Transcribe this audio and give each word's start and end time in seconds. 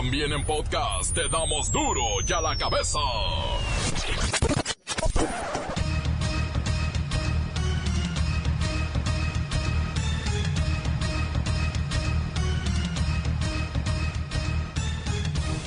También 0.00 0.32
en 0.32 0.42
podcast 0.46 1.14
te 1.14 1.28
damos 1.28 1.70
duro 1.70 2.00
y 2.26 2.32
a 2.32 2.40
la 2.40 2.56
cabeza. 2.56 2.98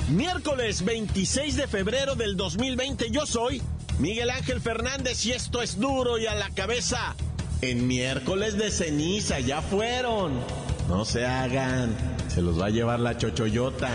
Miércoles 0.08 0.84
26 0.84 1.56
de 1.56 1.68
febrero 1.68 2.16
del 2.16 2.36
2020 2.36 3.12
yo 3.12 3.26
soy 3.26 3.62
Miguel 4.00 4.30
Ángel 4.30 4.60
Fernández 4.60 5.24
y 5.26 5.30
esto 5.30 5.62
es 5.62 5.78
duro 5.78 6.18
y 6.18 6.26
a 6.26 6.34
la 6.34 6.50
cabeza. 6.50 7.14
En 7.62 7.86
miércoles 7.86 8.58
de 8.58 8.72
ceniza 8.72 9.38
ya 9.38 9.62
fueron. 9.62 10.32
No 10.88 11.04
se 11.04 11.24
hagan, 11.24 11.94
se 12.34 12.42
los 12.42 12.60
va 12.60 12.66
a 12.66 12.70
llevar 12.70 12.98
la 12.98 13.16
chochoyota. 13.16 13.88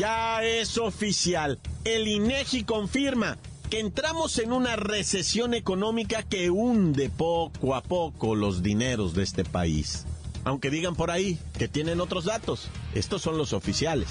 Ya 0.00 0.42
es 0.42 0.78
oficial. 0.78 1.60
El 1.84 2.08
INEGI 2.08 2.64
confirma 2.64 3.38
que 3.68 3.78
entramos 3.78 4.36
en 4.38 4.52
una 4.52 4.74
recesión 4.74 5.54
económica 5.54 6.24
que 6.24 6.50
hunde 6.50 7.08
poco 7.08 7.76
a 7.76 7.82
poco 7.82 8.34
los 8.34 8.64
dineros 8.64 9.14
de 9.14 9.22
este 9.22 9.44
país. 9.44 10.06
Aunque 10.42 10.70
digan 10.70 10.96
por 10.96 11.12
ahí 11.12 11.38
que 11.56 11.68
tienen 11.68 12.00
otros 12.00 12.24
datos, 12.24 12.68
estos 12.96 13.22
son 13.22 13.38
los 13.38 13.52
oficiales. 13.52 14.08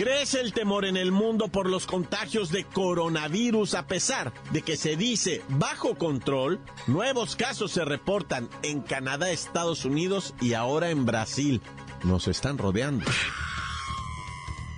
Crece 0.00 0.40
el 0.40 0.54
temor 0.54 0.86
en 0.86 0.96
el 0.96 1.12
mundo 1.12 1.48
por 1.48 1.68
los 1.68 1.84
contagios 1.84 2.50
de 2.50 2.64
coronavirus 2.64 3.74
a 3.74 3.86
pesar 3.86 4.32
de 4.50 4.62
que 4.62 4.78
se 4.78 4.96
dice 4.96 5.42
bajo 5.50 5.98
control. 5.98 6.58
Nuevos 6.86 7.36
casos 7.36 7.72
se 7.72 7.84
reportan 7.84 8.48
en 8.62 8.80
Canadá, 8.80 9.30
Estados 9.30 9.84
Unidos 9.84 10.32
y 10.40 10.54
ahora 10.54 10.88
en 10.88 11.04
Brasil. 11.04 11.60
Nos 12.02 12.28
están 12.28 12.56
rodeando. 12.56 13.04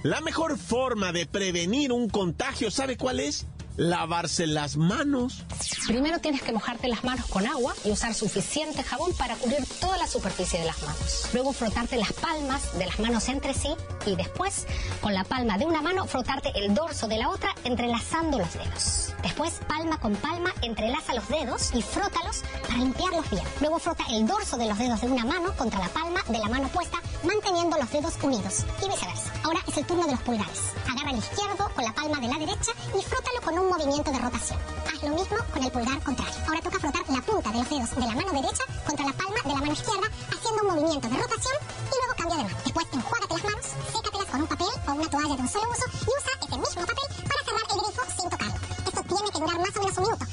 La 0.03 0.21
mejor 0.21 0.59
forma 0.59 1.13
de 1.13 1.27
prevenir 1.27 1.93
un 1.93 2.09
contagio, 2.09 2.73
¿sabe 2.73 2.97
cuál 2.97 3.21
es? 3.21 3.47
Lavarse 3.77 4.47
las 4.47 4.77
manos. 4.77 5.45
Primero 5.87 6.19
tienes 6.21 6.43
que 6.43 6.53
mojarte 6.53 6.89
las 6.89 7.05
manos 7.05 7.27
con 7.27 7.47
agua 7.47 7.75
y 7.85 7.91
usar 7.91 8.15
suficiente 8.15 8.83
jabón 8.83 9.13
para 9.15 9.37
cubrir 9.37 9.65
toda 9.81 9.97
la 9.99 10.07
superficie 10.07 10.61
de 10.61 10.67
las 10.67 10.81
manos. 10.83 11.29
Luego 11.33 11.53
frotarte 11.53 11.97
las 11.97 12.13
palmas 12.13 12.79
de 12.79 12.87
las 12.87 12.99
manos 13.01 13.29
entre 13.29 13.55
sí 13.55 13.71
y 14.07 14.17
después 14.17 14.67
con 15.01 15.15
la 15.15 15.25
palma 15.25 15.59
de 15.59 15.67
una 15.67 15.83
mano 15.83 16.07
frotarte 16.07 16.53
el 16.55 16.75
dorso 16.75 17.09
de 17.09 17.19
la 17.19 17.29
otra 17.29 17.55
entrelazando 17.65 18.39
los 18.39 18.53
dedos. 18.53 19.15
Después 19.23 19.61
palma 19.69 19.99
con 20.01 20.17
palma 20.17 20.53
entrelaza 20.63 21.15
los 21.15 21.29
dedos 21.29 21.73
y 21.75 21.83
frótalos 21.83 22.43
para 22.67 22.79
limpiarlos 22.79 23.31
bien. 23.31 23.45
Luego 23.61 23.79
frota 23.79 24.05
el 24.11 24.27
dorso 24.27 24.57
de 24.57 24.67
los 24.67 24.79
dedos 24.79 25.01
de 25.01 25.07
una 25.09 25.25
mano 25.25 25.57
contra 25.57 25.79
la 25.79 25.89
palma 25.89 26.21
de 26.29 26.39
la 26.39 26.49
mano 26.49 26.67
opuesta 26.67 27.01
manteniendo 27.23 27.77
los 27.79 27.91
dedos 27.91 28.15
unidos 28.23 28.65
y 28.83 28.89
viceversa. 28.89 29.33
Ahora 29.45 29.61
es 29.67 29.77
el 29.77 29.87
turno 29.87 30.05
de 30.05 30.13
los 30.13 30.21
pulgares. 30.21 30.72
Izquierdo 31.13 31.69
con 31.75 31.85
la 31.85 31.93
palma 31.93 32.21
de 32.21 32.29
la 32.29 32.39
derecha 32.39 32.73
y 32.99 33.03
frótalo 33.05 33.41
con 33.45 33.59
un 33.59 33.69
movimiento 33.69 34.11
de 34.11 34.19
rotación. 34.19 34.59
Haz 34.87 35.03
lo 35.03 35.11
mismo 35.11 35.37
con 35.53 35.63
el 35.63 35.71
pulgar 35.71 36.03
contrario. 36.03 36.35
Ahora 36.49 36.61
toca 36.63 36.79
frotar 36.79 37.03
la 37.09 37.21
punta 37.21 37.51
de 37.51 37.59
los 37.59 37.69
dedos 37.69 37.91
de 37.91 38.01
la 38.01 38.15
mano 38.15 38.33
derecha 38.33 38.65
contra 38.87 39.07
la 39.07 39.13
palma 39.13 39.41
de 39.45 39.49
la 39.49 39.61
mano 39.61 39.73
izquierda, 39.73 40.09
haciendo 40.33 40.63
un 40.63 40.69
movimiento 40.69 41.09
de 41.09 41.17
rotación 41.17 41.57
y 41.93 41.95
luego 42.01 42.15
cambia 42.17 42.37
de 42.37 42.43
mano. 42.45 42.57
Después 42.65 42.87
enjuágate 42.93 43.35
las 43.35 43.45
manos, 43.45 43.67
sécatelas 43.93 44.29
con 44.33 44.41
un 44.41 44.47
papel 44.49 44.73
o 44.89 44.93
una 44.93 45.11
toalla 45.11 45.37
de 45.37 45.43
un 45.43 45.49
solo 45.49 45.71
uso 45.71 45.87
y 45.93 46.11
usa 46.17 46.33
ese 46.41 46.59
mismo 46.59 46.83
papel 46.87 47.09
para 47.29 47.41
cerrar 47.45 47.67
el 47.69 47.77
grifo 47.77 48.03
sin 48.17 48.31
tocarlo. 48.31 48.59
Esto 48.89 49.03
tiene 49.05 49.29
que 49.33 49.39
durar 49.39 49.59
más 49.61 49.77
o 49.77 49.81
menos 49.81 49.99
un 49.99 50.05
minuto. 50.05 50.25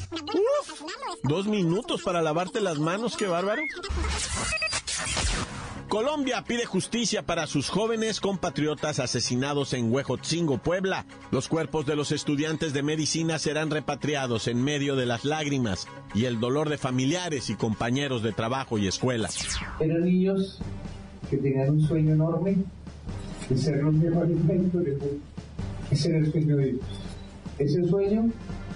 Una 0.80 0.96
buena. 0.96 1.20
Dos 1.24 1.46
minutos 1.48 2.02
para 2.04 2.22
lavarte 2.22 2.62
las 2.62 2.80
manos, 2.80 3.18
qué 3.18 3.28
bárbaro. 3.28 3.62
Colombia 5.90 6.44
pide 6.48 6.66
justicia 6.66 7.24
para 7.24 7.48
sus 7.48 7.70
jóvenes 7.70 8.20
compatriotas 8.20 9.00
asesinados 9.00 9.74
en 9.74 9.92
Huejotzingo, 9.92 10.60
Puebla. 10.60 11.08
Los 11.32 11.48
cuerpos 11.48 11.88
de 11.88 11.96
los 11.96 12.12
estudiantes 12.12 12.74
de 12.74 12.84
medicina 12.84 13.40
serán 13.40 13.72
repatriados 13.72 14.48
en 14.48 14.64
medio 14.64 14.96
de 14.96 15.08
las 15.08 15.26
lágrimas 15.26 15.88
y 16.14 16.26
el 16.26 16.40
dolor 16.40 16.70
de 16.70 16.78
familiares 16.78 17.50
y 17.50 17.56
compañeros 17.56 18.22
de 18.22 18.34
trabajo 18.34 18.78
y 18.78 18.86
escuela. 18.86 19.30
Eran 19.80 20.04
niños 20.06 20.60
que 21.28 21.38
tenían 21.38 21.72
un 21.72 21.82
sueño 21.82 22.14
enorme 22.14 22.58
de 23.50 23.58
ser 23.58 23.78
los 23.78 23.96
mejores 23.96 24.30
mundo. 24.30 24.84
Ese 25.90 26.10
era 26.10 26.20
el 26.20 26.32
sueño 26.32 26.56
de 26.58 26.70
ellos. 26.70 26.86
Ese 27.58 27.84
sueño 27.88 28.30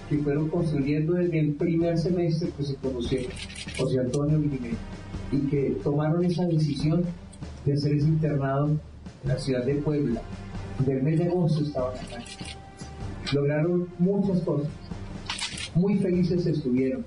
que 0.10 0.18
fueron 0.18 0.50
construyendo 0.50 1.14
desde 1.14 1.40
el 1.42 1.54
primer 1.54 1.96
semestre 1.96 2.50
que 2.58 2.64
se 2.64 2.76
conocieron, 2.78 3.32
José 3.78 4.00
Antonio 4.00 4.40
Guillermo 4.40 5.03
y 5.34 5.48
que 5.48 5.78
tomaron 5.84 6.24
esa 6.24 6.46
decisión 6.46 7.04
de 7.66 7.74
hacer 7.74 7.94
ese 7.94 8.08
internado 8.08 8.68
en 9.24 9.30
la 9.30 9.38
ciudad 9.38 9.66
de 9.66 9.76
Puebla. 9.76 10.22
Del 10.86 11.04
mes 11.04 11.20
de 11.20 11.28
agosto 11.28 11.64
estaban 11.64 11.96
acá. 11.98 12.24
Lograron 13.34 13.88
muchas 14.00 14.42
cosas. 14.42 14.70
Muy 15.76 15.98
felices 15.98 16.46
estuvieron. 16.46 17.06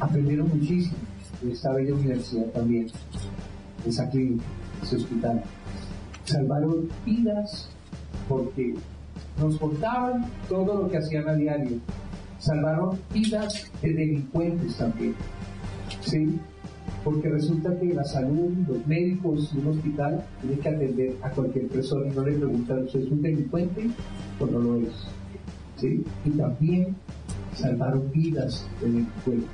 Aprendieron 0.00 0.48
muchísimo 0.48 0.96
de 1.42 1.52
esta 1.52 1.72
bella 1.72 1.94
universidad 1.94 2.46
también, 2.46 2.86
de 3.84 3.90
esa 3.90 4.08
clínica, 4.08 4.44
de 4.80 4.86
ese 4.86 4.96
hospital. 4.96 5.42
Salvaron 6.24 6.88
vidas 7.04 7.68
porque 8.28 8.74
nos 9.38 9.58
contaban 9.58 10.26
todo 10.48 10.82
lo 10.82 10.88
que 10.88 10.98
hacían 10.98 11.28
a 11.28 11.34
diario. 11.34 11.78
Salvaron 12.38 12.98
vidas 13.12 13.70
de 13.82 13.92
delincuentes 13.92 14.76
también. 14.76 15.14
¿Sí? 16.00 16.38
Porque 17.06 17.28
resulta 17.28 17.78
que 17.78 17.94
la 17.94 18.02
salud, 18.02 18.50
los 18.66 18.84
médicos 18.84 19.52
y 19.54 19.58
un 19.58 19.68
hospital 19.68 20.24
tienen 20.40 20.58
que 20.58 20.68
atender 20.68 21.16
a 21.22 21.30
cualquier 21.30 21.68
persona 21.68 22.12
y 22.12 22.16
no 22.16 22.24
le 22.24 22.32
preguntan, 22.32 22.82
¿usted 22.82 22.98
es 22.98 23.12
un 23.12 23.22
delincuente 23.22 23.86
o 24.40 24.46
no 24.46 24.58
lo 24.58 24.76
es? 24.78 24.92
¿Sí? 25.76 26.02
Y 26.24 26.30
también 26.30 26.96
salvaron 27.54 28.10
vidas 28.10 28.66
de 28.80 28.88
delincuentes, 28.88 29.48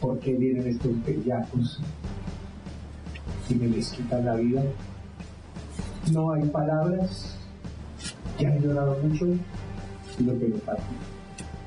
porque 0.00 0.34
vienen 0.34 0.66
estos 0.66 0.90
bellacos 1.06 1.80
y 3.48 3.54
me 3.54 3.68
les 3.68 3.92
quitan 3.92 4.24
la 4.24 4.34
vida. 4.34 4.64
No 6.12 6.32
hay 6.32 6.48
palabras, 6.48 7.38
que 8.36 8.46
han 8.48 8.60
llorado 8.60 8.98
mucho 9.04 9.26
y 10.18 10.22
lo 10.24 10.36
que 10.36 10.48
me 10.48 10.58
pasa. 10.58 10.82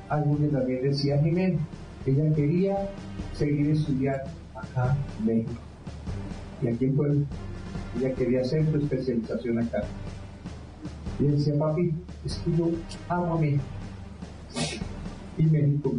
Algunos 0.09 0.52
también 0.52 0.81
decía 0.84 1.18
Jiménez, 1.24 1.62
ella 2.06 2.36
quería 2.36 2.90
seguir 3.34 3.70
estudiando 3.70 4.44
acá 4.56 4.98
México. 5.24 5.52
Y 6.62 6.68
aquí 6.68 6.86
en 6.86 6.96
Puebla, 6.96 7.26
ella 7.98 8.14
quería 8.14 8.42
hacer 8.42 8.66
su 8.72 8.78
especialización 8.78 9.60
acá. 9.60 9.84
Y 11.20 11.24
decía, 11.24 11.54
papi, 11.58 11.94
es 12.26 12.36
que 12.36 12.58
yo 12.58 12.70
amo 13.10 13.36
a 13.36 13.40
México. 13.40 13.64
Y 15.38 15.44
México 15.44 15.94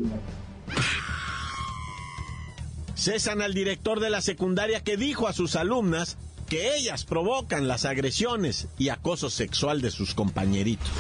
Cesan 2.95 3.43
al 3.43 3.55
director 3.55 4.01
de 4.01 4.11
la 4.11 4.21
secundaria 4.21 4.83
que 4.83 4.97
dijo 4.97 5.29
a 5.29 5.33
sus 5.33 5.55
alumnas 5.55 6.17
que 6.49 6.75
ellas 6.77 7.05
provocan 7.05 7.69
las 7.69 7.85
agresiones 7.85 8.69
y 8.79 8.89
acoso 8.89 9.31
sexual 9.31 9.81
de 9.81 9.91
sus 9.91 10.15
compañeritos. 10.15 10.91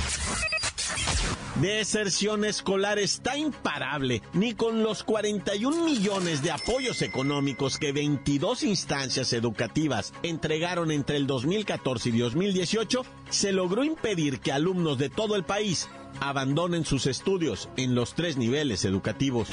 Deserción 1.60 2.44
escolar 2.44 2.98
está 2.98 3.38
imparable, 3.38 4.20
ni 4.34 4.52
con 4.52 4.82
los 4.82 5.02
41 5.04 5.86
millones 5.86 6.42
de 6.42 6.50
apoyos 6.50 7.00
económicos 7.00 7.78
que 7.78 7.92
22 7.92 8.62
instancias 8.62 9.32
educativas 9.32 10.12
entregaron 10.22 10.90
entre 10.90 11.16
el 11.16 11.26
2014 11.26 12.10
y 12.10 12.18
2018, 12.18 13.06
se 13.30 13.52
logró 13.52 13.84
impedir 13.84 14.40
que 14.40 14.52
alumnos 14.52 14.98
de 14.98 15.08
todo 15.08 15.34
el 15.34 15.44
país 15.44 15.88
abandonen 16.20 16.84
sus 16.84 17.06
estudios 17.06 17.70
en 17.78 17.94
los 17.94 18.14
tres 18.14 18.36
niveles 18.36 18.84
educativos. 18.84 19.48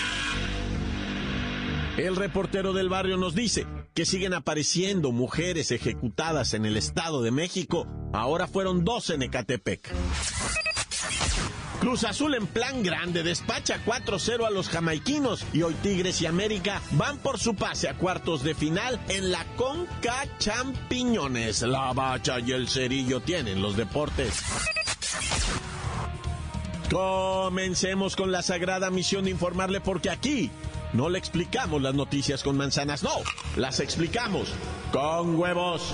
El 1.95 2.17
reportero 2.17 2.73
del 2.73 2.89
barrio 2.89 3.15
nos 3.15 3.33
dice 3.33 3.65
que 3.93 4.05
siguen 4.05 4.33
apareciendo 4.33 5.13
mujeres 5.13 5.71
ejecutadas 5.71 6.53
en 6.53 6.65
el 6.65 6.75
Estado 6.75 7.21
de 7.21 7.31
México. 7.31 7.87
Ahora 8.11 8.47
fueron 8.47 8.83
dos 8.83 9.09
en 9.09 9.21
Ecatepec. 9.21 9.89
Cruz 11.83 12.05
Azul 12.05 12.33
en 12.35 12.47
plan 12.47 12.81
grande 12.81 13.23
despacha 13.23 13.77
4-0 13.85 14.47
a 14.47 14.49
los 14.49 14.69
jamaiquinos 14.69 15.45
y 15.51 15.63
hoy 15.63 15.73
Tigres 15.73 16.21
y 16.21 16.25
América 16.25 16.81
van 16.91 17.17
por 17.17 17.37
su 17.37 17.55
pase 17.55 17.89
a 17.89 17.95
cuartos 17.95 18.41
de 18.41 18.55
final 18.55 19.01
en 19.09 19.33
la 19.33 19.43
Conca 19.57 20.23
Champiñones. 20.39 21.61
La 21.63 21.91
bacha 21.91 22.39
y 22.39 22.53
el 22.53 22.69
cerillo 22.69 23.19
tienen 23.19 23.61
los 23.61 23.75
deportes. 23.75 24.41
Comencemos 26.89 28.15
con 28.15 28.31
la 28.31 28.43
sagrada 28.43 28.89
misión 28.89 29.25
de 29.25 29.31
informarle 29.31 29.81
porque 29.81 30.09
aquí 30.09 30.51
no 30.93 31.09
le 31.09 31.19
explicamos 31.19 31.81
las 31.81 31.95
noticias 31.95 32.43
con 32.43 32.55
manzanas, 32.55 33.03
no, 33.03 33.11
las 33.57 33.81
explicamos 33.81 34.53
con 34.93 35.35
huevos. 35.35 35.93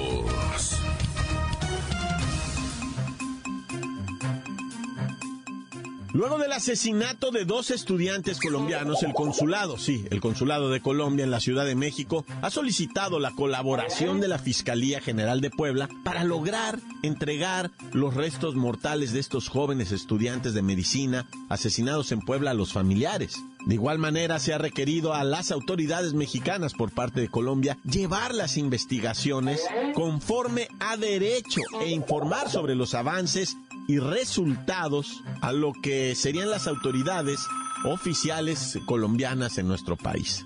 Luego 6.13 6.37
del 6.37 6.51
asesinato 6.51 7.31
de 7.31 7.45
dos 7.45 7.71
estudiantes 7.71 8.39
colombianos, 8.39 9.01
el 9.03 9.13
consulado, 9.13 9.77
sí, 9.77 10.05
el 10.11 10.19
consulado 10.19 10.69
de 10.69 10.81
Colombia 10.81 11.23
en 11.23 11.31
la 11.31 11.39
Ciudad 11.39 11.65
de 11.65 11.75
México, 11.75 12.25
ha 12.41 12.49
solicitado 12.49 13.17
la 13.19 13.31
colaboración 13.31 14.19
de 14.19 14.27
la 14.27 14.37
Fiscalía 14.37 14.99
General 14.99 15.39
de 15.39 15.49
Puebla 15.49 15.87
para 16.03 16.25
lograr 16.25 16.79
entregar 17.01 17.71
los 17.93 18.13
restos 18.13 18.55
mortales 18.55 19.13
de 19.13 19.21
estos 19.21 19.47
jóvenes 19.47 19.93
estudiantes 19.93 20.53
de 20.53 20.61
medicina 20.61 21.27
asesinados 21.47 22.11
en 22.11 22.19
Puebla 22.19 22.51
a 22.51 22.55
los 22.55 22.73
familiares. 22.73 23.37
De 23.65 23.75
igual 23.75 23.97
manera, 23.97 24.39
se 24.39 24.53
ha 24.53 24.57
requerido 24.57 25.13
a 25.13 25.23
las 25.23 25.51
autoridades 25.51 26.13
mexicanas 26.13 26.73
por 26.73 26.91
parte 26.91 27.21
de 27.21 27.29
Colombia 27.29 27.77
llevar 27.85 28.33
las 28.33 28.57
investigaciones 28.57 29.61
conforme 29.93 30.67
a 30.79 30.97
derecho 30.97 31.61
e 31.81 31.91
informar 31.91 32.49
sobre 32.49 32.75
los 32.75 32.95
avances 32.95 33.55
y 33.87 33.99
resultados 33.99 35.23
a 35.41 35.51
lo 35.51 35.73
que 35.73 36.15
serían 36.15 36.49
las 36.49 36.67
autoridades 36.67 37.45
oficiales 37.85 38.77
colombianas 38.85 39.57
en 39.57 39.67
nuestro 39.67 39.97
país. 39.97 40.45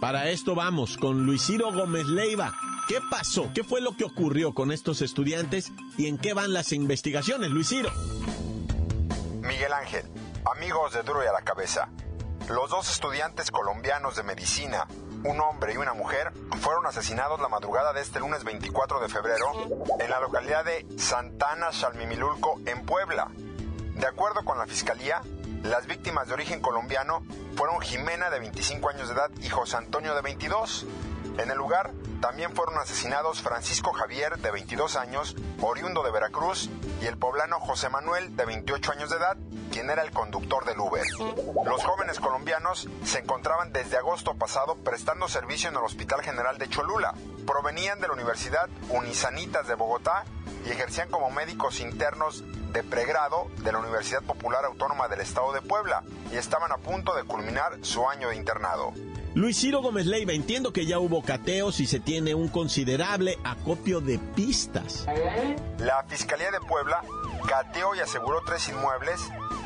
Para 0.00 0.28
esto 0.28 0.54
vamos 0.54 0.96
con 0.96 1.24
Luis 1.24 1.42
Ciro 1.46 1.72
Gómez 1.72 2.06
Leiva. 2.06 2.52
¿Qué 2.88 2.98
pasó? 3.10 3.50
¿Qué 3.54 3.64
fue 3.64 3.80
lo 3.80 3.96
que 3.96 4.04
ocurrió 4.04 4.52
con 4.54 4.70
estos 4.70 5.02
estudiantes 5.02 5.72
y 5.96 6.06
en 6.06 6.18
qué 6.18 6.34
van 6.34 6.52
las 6.52 6.72
investigaciones, 6.72 7.50
Luis 7.50 7.68
Ciro? 7.68 7.90
Miguel 9.40 9.72
Ángel, 9.72 10.04
amigos 10.56 10.92
de 10.92 11.02
Duro 11.02 11.24
y 11.24 11.26
a 11.26 11.32
la 11.32 11.42
Cabeza. 11.42 11.88
Los 12.48 12.70
dos 12.70 12.90
estudiantes 12.90 13.50
colombianos 13.50 14.16
de 14.16 14.22
medicina, 14.22 14.86
un 15.26 15.40
hombre 15.40 15.74
y 15.74 15.76
una 15.76 15.92
mujer, 15.92 16.32
fueron 16.60 16.86
asesinados 16.86 17.40
la 17.40 17.48
madrugada 17.48 17.92
de 17.92 18.00
este 18.00 18.20
lunes 18.20 18.44
24 18.44 19.00
de 19.00 19.08
febrero 19.08 19.46
en 19.98 20.10
la 20.10 20.20
localidad 20.20 20.64
de 20.64 20.86
Santana 20.96 21.70
Chalmimilulco, 21.70 22.60
en 22.64 22.86
Puebla. 22.86 23.28
De 23.94 24.06
acuerdo 24.06 24.44
con 24.44 24.56
la 24.58 24.66
fiscalía, 24.66 25.22
las 25.64 25.86
víctimas 25.86 26.28
de 26.28 26.34
origen 26.34 26.60
colombiano 26.60 27.24
fueron 27.56 27.80
Jimena 27.80 28.30
de 28.30 28.38
25 28.38 28.88
años 28.88 29.08
de 29.08 29.14
edad 29.14 29.30
y 29.40 29.48
José 29.48 29.76
Antonio 29.78 30.14
de 30.14 30.22
22. 30.22 30.86
En 31.38 31.50
el 31.50 31.58
lugar 31.58 31.90
también 32.20 32.54
fueron 32.54 32.78
asesinados 32.78 33.42
Francisco 33.42 33.92
Javier 33.92 34.38
de 34.38 34.50
22 34.50 34.96
años, 34.96 35.36
oriundo 35.60 36.02
de 36.02 36.10
Veracruz, 36.10 36.70
y 37.00 37.06
el 37.06 37.16
poblano 37.16 37.60
José 37.60 37.88
Manuel 37.88 38.36
de 38.36 38.44
28 38.44 38.92
años 38.92 39.10
de 39.10 39.16
edad, 39.16 39.36
quien 39.72 39.90
era 39.90 40.02
el 40.02 40.10
conductor 40.10 40.64
del 40.64 40.80
Uber. 40.80 41.04
Los 41.64 41.84
jóvenes 41.84 42.18
colombianos 42.20 42.88
se 43.04 43.18
encontraban 43.20 43.72
desde 43.72 43.96
agosto 43.96 44.34
pasado 44.34 44.76
prestando 44.76 45.28
servicio 45.28 45.68
en 45.68 45.76
el 45.76 45.82
Hospital 45.82 46.22
General 46.22 46.58
de 46.58 46.68
Cholula. 46.68 47.14
Provenían 47.46 48.00
de 48.00 48.08
la 48.08 48.14
Universidad 48.14 48.68
Unisanitas 48.88 49.66
de 49.68 49.74
Bogotá 49.74 50.24
y 50.64 50.70
ejercían 50.70 51.10
como 51.10 51.30
médicos 51.30 51.80
internos 51.80 52.42
de 52.72 52.82
pregrado 52.82 53.48
de 53.58 53.72
la 53.72 53.78
Universidad 53.78 54.22
Popular 54.22 54.64
Autónoma 54.64 55.08
del 55.08 55.20
Estado 55.20 55.52
de 55.52 55.62
Puebla 55.62 56.02
y 56.32 56.36
estaban 56.36 56.72
a 56.72 56.78
punto 56.78 57.14
de 57.14 57.24
culminar 57.24 57.78
su 57.82 58.08
año 58.08 58.30
de 58.30 58.36
internado. 58.36 58.92
Luis 59.36 59.58
Ciro 59.58 59.82
Gómez 59.82 60.06
Leiva, 60.06 60.32
entiendo 60.32 60.72
que 60.72 60.86
ya 60.86 60.98
hubo 60.98 61.20
cateos 61.20 61.78
y 61.80 61.86
se 61.86 62.00
tiene 62.00 62.34
un 62.34 62.48
considerable 62.48 63.38
acopio 63.44 64.00
de 64.00 64.18
pistas. 64.18 65.04
La 65.78 66.02
Fiscalía 66.08 66.50
de 66.50 66.58
Puebla 66.60 67.02
cateó 67.46 67.94
y 67.94 68.00
aseguró 68.00 68.40
tres 68.46 68.66
inmuebles 68.70 69.20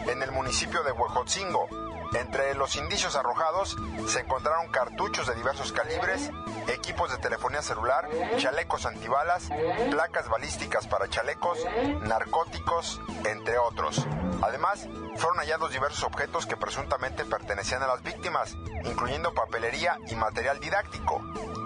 en 0.08 0.24
el 0.24 0.32
municipio 0.32 0.82
de 0.82 0.90
Huejotzingo. 0.90 1.68
Entre 2.14 2.54
los 2.54 2.76
indicios 2.76 3.14
arrojados 3.14 3.76
se 4.08 4.20
encontraron 4.20 4.68
cartuchos 4.68 5.26
de 5.28 5.34
diversos 5.34 5.72
calibres, 5.72 6.30
equipos 6.66 7.10
de 7.10 7.18
telefonía 7.18 7.62
celular, 7.62 8.08
chalecos 8.36 8.84
antibalas, 8.84 9.48
placas 9.90 10.28
balísticas 10.28 10.88
para 10.88 11.08
chalecos, 11.08 11.58
narcóticos, 12.02 13.00
entre 13.24 13.58
otros. 13.58 14.06
Además, 14.42 14.88
fueron 15.16 15.38
hallados 15.38 15.70
diversos 15.70 16.02
objetos 16.02 16.46
que 16.46 16.56
presuntamente 16.56 17.24
pertenecían 17.24 17.82
a 17.82 17.86
las 17.86 18.02
víctimas, 18.02 18.56
incluyendo 18.84 19.32
papelería 19.32 19.98
y 20.08 20.16
material 20.16 20.58
didáctico. 20.58 21.22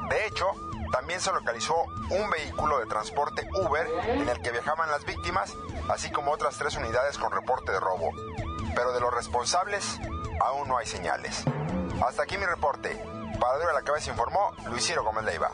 De 0.08 0.26
hecho, 0.26 0.46
también 0.92 1.20
se 1.20 1.32
localizó 1.32 1.74
un 2.10 2.30
vehículo 2.30 2.78
de 2.78 2.86
transporte 2.86 3.48
Uber 3.54 3.86
en 4.06 4.28
el 4.28 4.40
que 4.42 4.52
viajaban 4.52 4.90
las 4.90 5.04
víctimas, 5.04 5.52
así 5.88 6.10
como 6.10 6.32
otras 6.32 6.56
tres 6.58 6.76
unidades 6.76 7.18
con 7.18 7.32
reporte 7.32 7.72
de 7.72 7.80
robo. 7.80 8.12
Pero 8.74 8.92
de 8.92 9.00
los 9.00 9.12
responsables, 9.14 9.98
aún 10.40 10.68
no 10.68 10.76
hay 10.78 10.86
señales. 10.86 11.44
Hasta 12.06 12.22
aquí 12.24 12.36
mi 12.38 12.46
reporte. 12.46 13.00
Para 13.40 13.58
de 13.58 13.72
la 13.72 13.82
Cabeza 13.82 14.10
informó 14.10 14.54
Luis 14.68 14.86
Ciro 14.86 15.04
Gómez 15.04 15.24
Leiva. 15.24 15.50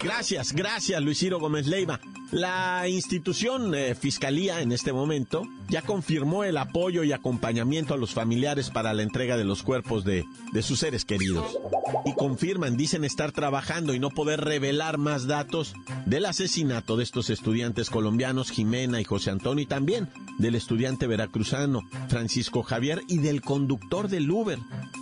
Gracias, 0.00 0.52
gracias 0.52 1.02
Luis 1.02 1.18
Ciro 1.18 1.40
Gómez 1.40 1.66
Leiva. 1.66 2.00
La 2.30 2.86
institución 2.88 3.74
eh, 3.74 3.94
Fiscalía 3.94 4.60
en 4.60 4.70
este 4.70 4.92
momento 4.92 5.44
ya 5.68 5.80
confirmó 5.80 6.44
el 6.44 6.58
apoyo 6.58 7.02
y 7.02 7.12
acompañamiento 7.12 7.94
a 7.94 7.96
los 7.96 8.12
familiares 8.12 8.70
para 8.70 8.92
la 8.92 9.02
entrega 9.02 9.38
de 9.38 9.44
los 9.44 9.62
cuerpos 9.62 10.04
de, 10.04 10.26
sus 10.62 10.80
seres 10.80 11.06
queridos. 11.06 11.58
Y 12.04 12.14
confirman, 12.14 12.76
dicen 12.76 13.04
estar 13.04 13.32
trabajando 13.32 13.94
y 13.94 13.98
no 13.98 14.10
poder 14.10 14.42
revelar 14.42 14.98
más 14.98 15.26
datos 15.26 15.72
del 16.04 16.26
asesinato 16.26 16.98
de 16.98 17.04
estos 17.04 17.30
estudiantes 17.30 17.88
colombianos, 17.88 18.50
Jimena 18.50 19.00
y 19.00 19.04
José 19.04 19.30
Antonio, 19.30 19.62
y 19.62 19.66
también 19.66 20.10
del 20.38 20.54
estudiante 20.54 21.06
veracruzano, 21.06 21.88
Francisco 22.08 22.62
Javier, 22.62 23.02
y 23.08 23.18
del 23.18 23.40
conductor 23.40 24.08
del 24.08 24.30
Uber, 24.30 24.58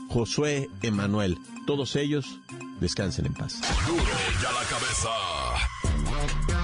Josué 0.09 0.71
Emanuel. 0.83 1.37
Todos 1.67 1.97
ellos 1.97 2.39
descansen 2.81 3.27
en 3.27 3.35
paz. 3.35 3.61
Duro 3.87 4.03
y 4.03 4.47
a 4.47 4.53
la. 4.53 4.86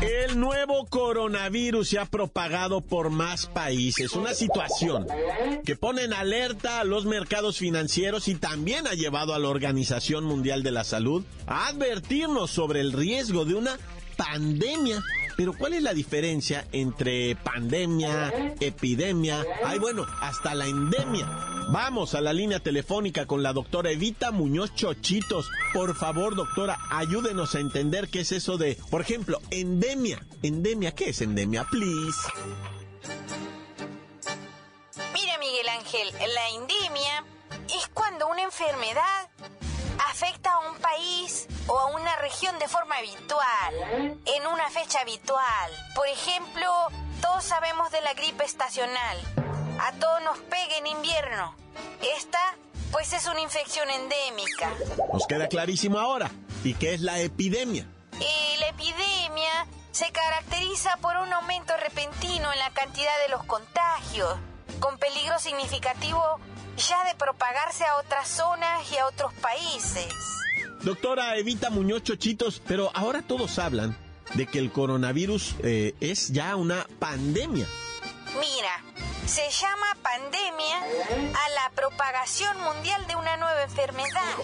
El 0.00 0.40
nuevo 0.40 0.86
coronavirus 0.86 1.88
se 1.88 1.98
ha 1.98 2.06
propagado 2.06 2.80
por 2.80 3.10
más 3.10 3.46
países, 3.46 4.14
una 4.14 4.34
situación 4.34 5.06
que 5.64 5.76
pone 5.76 6.02
en 6.02 6.12
alerta 6.12 6.80
a 6.80 6.84
los 6.84 7.04
mercados 7.04 7.58
financieros 7.58 8.26
y 8.26 8.34
también 8.34 8.88
ha 8.88 8.94
llevado 8.94 9.32
a 9.32 9.38
la 9.38 9.48
Organización 9.48 10.24
Mundial 10.24 10.64
de 10.64 10.72
la 10.72 10.82
Salud 10.82 11.24
a 11.46 11.68
advertirnos 11.68 12.50
sobre 12.50 12.80
el 12.80 12.92
riesgo 12.92 13.44
de 13.44 13.54
una 13.54 13.78
pandemia. 14.16 15.00
Pero 15.36 15.52
¿cuál 15.56 15.74
es 15.74 15.82
la 15.82 15.94
diferencia 15.94 16.66
entre 16.72 17.36
pandemia, 17.36 18.32
epidemia, 18.60 19.44
ay 19.64 19.78
bueno, 19.78 20.06
hasta 20.20 20.54
la 20.54 20.66
endemia? 20.66 21.26
Vamos 21.70 22.14
a 22.14 22.20
la 22.20 22.32
línea 22.32 22.60
telefónica 22.60 23.26
con 23.26 23.42
la 23.42 23.52
doctora 23.52 23.90
Evita 23.90 24.30
Muñoz 24.30 24.74
Chochitos. 24.74 25.50
Por 25.72 25.94
favor, 25.96 26.34
doctora, 26.34 26.78
ayúdenos 26.90 27.54
a 27.54 27.60
entender 27.60 28.08
qué 28.08 28.20
es 28.20 28.32
eso 28.32 28.58
de, 28.58 28.76
por 28.90 29.00
ejemplo, 29.00 29.40
endemia. 29.50 30.24
Endemia, 30.42 30.92
¿qué 30.92 31.10
es 31.10 31.20
endemia? 31.22 31.64
Please. 31.64 32.18
Mira, 35.14 35.38
Miguel 35.38 35.68
Ángel, 35.68 36.08
la 36.34 36.48
endemia 36.50 37.24
es 37.74 37.88
cuando 37.94 38.28
una 38.28 38.42
enfermedad 38.42 39.30
afecta 39.98 40.52
a 40.52 40.70
un 40.70 40.76
país 40.78 41.46
o 41.66 41.78
a 41.78 41.86
una 41.86 42.16
región 42.16 42.58
de 42.58 42.68
forma 42.68 42.96
habitual, 42.96 44.18
en 44.24 44.46
una 44.46 44.68
fecha 44.70 45.00
habitual. 45.00 45.70
Por 45.94 46.06
ejemplo, 46.08 46.68
todos 47.20 47.44
sabemos 47.44 47.90
de 47.90 48.00
la 48.02 48.14
gripe 48.14 48.44
estacional. 48.44 49.18
A 49.80 49.92
todos 49.92 50.22
nos 50.22 50.38
pega 50.38 50.76
en 50.78 50.86
invierno. 50.86 51.54
Esta, 52.16 52.38
pues, 52.90 53.12
es 53.12 53.26
una 53.26 53.40
infección 53.40 53.88
endémica. 53.90 54.70
Nos 55.12 55.26
queda 55.26 55.48
clarísimo 55.48 55.98
ahora. 55.98 56.30
¿Y 56.62 56.74
qué 56.74 56.94
es 56.94 57.00
la 57.00 57.18
epidemia? 57.18 57.86
Y 58.20 58.60
la 58.60 58.68
epidemia 58.68 59.66
se 59.90 60.10
caracteriza 60.12 60.96
por 60.98 61.16
un 61.16 61.32
aumento 61.32 61.76
repentino 61.76 62.52
en 62.52 62.58
la 62.58 62.70
cantidad 62.70 63.12
de 63.24 63.30
los 63.30 63.44
contagios, 63.44 64.36
con 64.80 64.98
peligro 64.98 65.38
significativo 65.38 66.38
ya 66.76 67.04
de 67.04 67.14
propagarse 67.14 67.84
a 67.84 67.96
otras 67.96 68.28
zonas 68.28 68.90
y 68.92 68.98
a 68.98 69.06
otros 69.06 69.32
países. 69.34 70.12
Doctora 70.82 71.36
Evita 71.36 71.70
Muñoz 71.70 72.02
Chochitos, 72.02 72.60
pero 72.66 72.90
ahora 72.94 73.22
todos 73.22 73.58
hablan 73.58 73.96
de 74.34 74.46
que 74.46 74.58
el 74.58 74.72
coronavirus 74.72 75.54
eh, 75.62 75.94
es 76.00 76.32
ya 76.32 76.56
una 76.56 76.86
pandemia. 76.98 77.66
Mira, 78.40 78.82
se 79.26 79.48
llama 79.50 79.86
pandemia 80.02 80.78
a 80.78 81.48
la 81.50 81.70
propagación 81.74 82.58
mundial 82.62 83.06
de 83.06 83.16
una 83.16 83.36
nueva 83.36 83.62
enfermedad, 83.62 84.34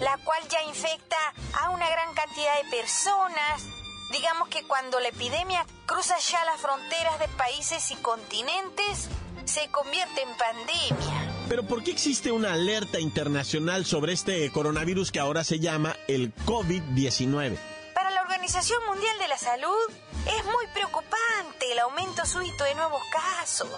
la 0.00 0.16
cual 0.24 0.48
ya 0.48 0.62
infecta 0.64 1.16
a 1.62 1.70
una 1.70 1.88
gran 1.88 2.14
cantidad 2.14 2.62
de 2.62 2.70
personas. 2.70 3.66
Digamos 4.10 4.48
que 4.48 4.66
cuando 4.66 4.98
la 5.00 5.08
epidemia 5.08 5.64
cruza 5.86 6.18
ya 6.18 6.44
las 6.46 6.60
fronteras 6.60 7.18
de 7.18 7.28
países 7.28 7.90
y 7.90 7.96
continentes, 7.96 9.08
se 9.44 9.70
convierte 9.70 10.22
en 10.22 10.36
pandemia. 10.36 11.29
Pero 11.50 11.64
¿por 11.64 11.82
qué 11.82 11.90
existe 11.90 12.30
una 12.30 12.52
alerta 12.52 13.00
internacional 13.00 13.84
sobre 13.84 14.12
este 14.12 14.52
coronavirus 14.52 15.10
que 15.10 15.18
ahora 15.18 15.42
se 15.42 15.58
llama 15.58 15.96
el 16.06 16.32
COVID-19? 16.46 17.58
Para 17.92 18.12
la 18.12 18.22
Organización 18.22 18.78
Mundial 18.86 19.18
de 19.18 19.26
la 19.26 19.36
Salud 19.36 19.90
es 20.26 20.44
muy 20.44 20.64
preocupante 20.72 21.72
el 21.72 21.80
aumento 21.80 22.24
súbito 22.24 22.62
de 22.62 22.76
nuevos 22.76 23.02
casos. 23.10 23.68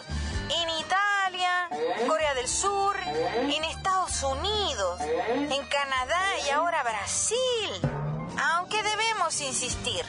En 0.51 0.69
Italia, 0.69 1.71
Corea 2.07 2.35
del 2.35 2.47
Sur, 2.47 2.95
en 3.41 3.65
Estados 3.65 4.23
Unidos, 4.23 5.01
en 5.01 5.65
Canadá 5.65 6.23
y 6.47 6.51
ahora 6.51 6.83
Brasil. 6.83 7.71
Aunque 8.53 8.83
debemos 8.83 9.41
insistir 9.41 10.05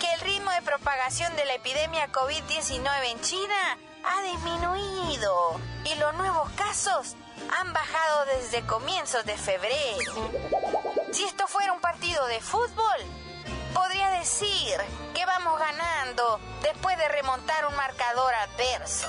que 0.00 0.10
el 0.14 0.20
ritmo 0.20 0.50
de 0.50 0.62
propagación 0.62 1.36
de 1.36 1.44
la 1.44 1.56
epidemia 1.56 2.10
COVID-19 2.10 3.10
en 3.10 3.20
China 3.20 3.78
ha 4.06 4.22
disminuido 4.22 5.60
y 5.84 5.94
los 5.98 6.14
nuevos 6.14 6.50
casos 6.52 7.16
han 7.58 7.72
bajado 7.72 8.26
desde 8.26 8.66
comienzos 8.66 9.24
de 9.24 9.36
febrero. 9.36 10.30
Si 11.12 11.24
esto 11.24 11.46
fuera 11.46 11.72
un 11.72 11.80
partido 11.80 12.24
de 12.26 12.40
fútbol, 12.40 13.25
podría 13.76 14.10
decir 14.18 14.74
que 15.14 15.26
vamos 15.26 15.58
ganando 15.58 16.40
después 16.62 16.96
de 16.96 17.08
remontar 17.08 17.66
un 17.66 17.76
marcador 17.76 18.32
adverso. 18.34 19.08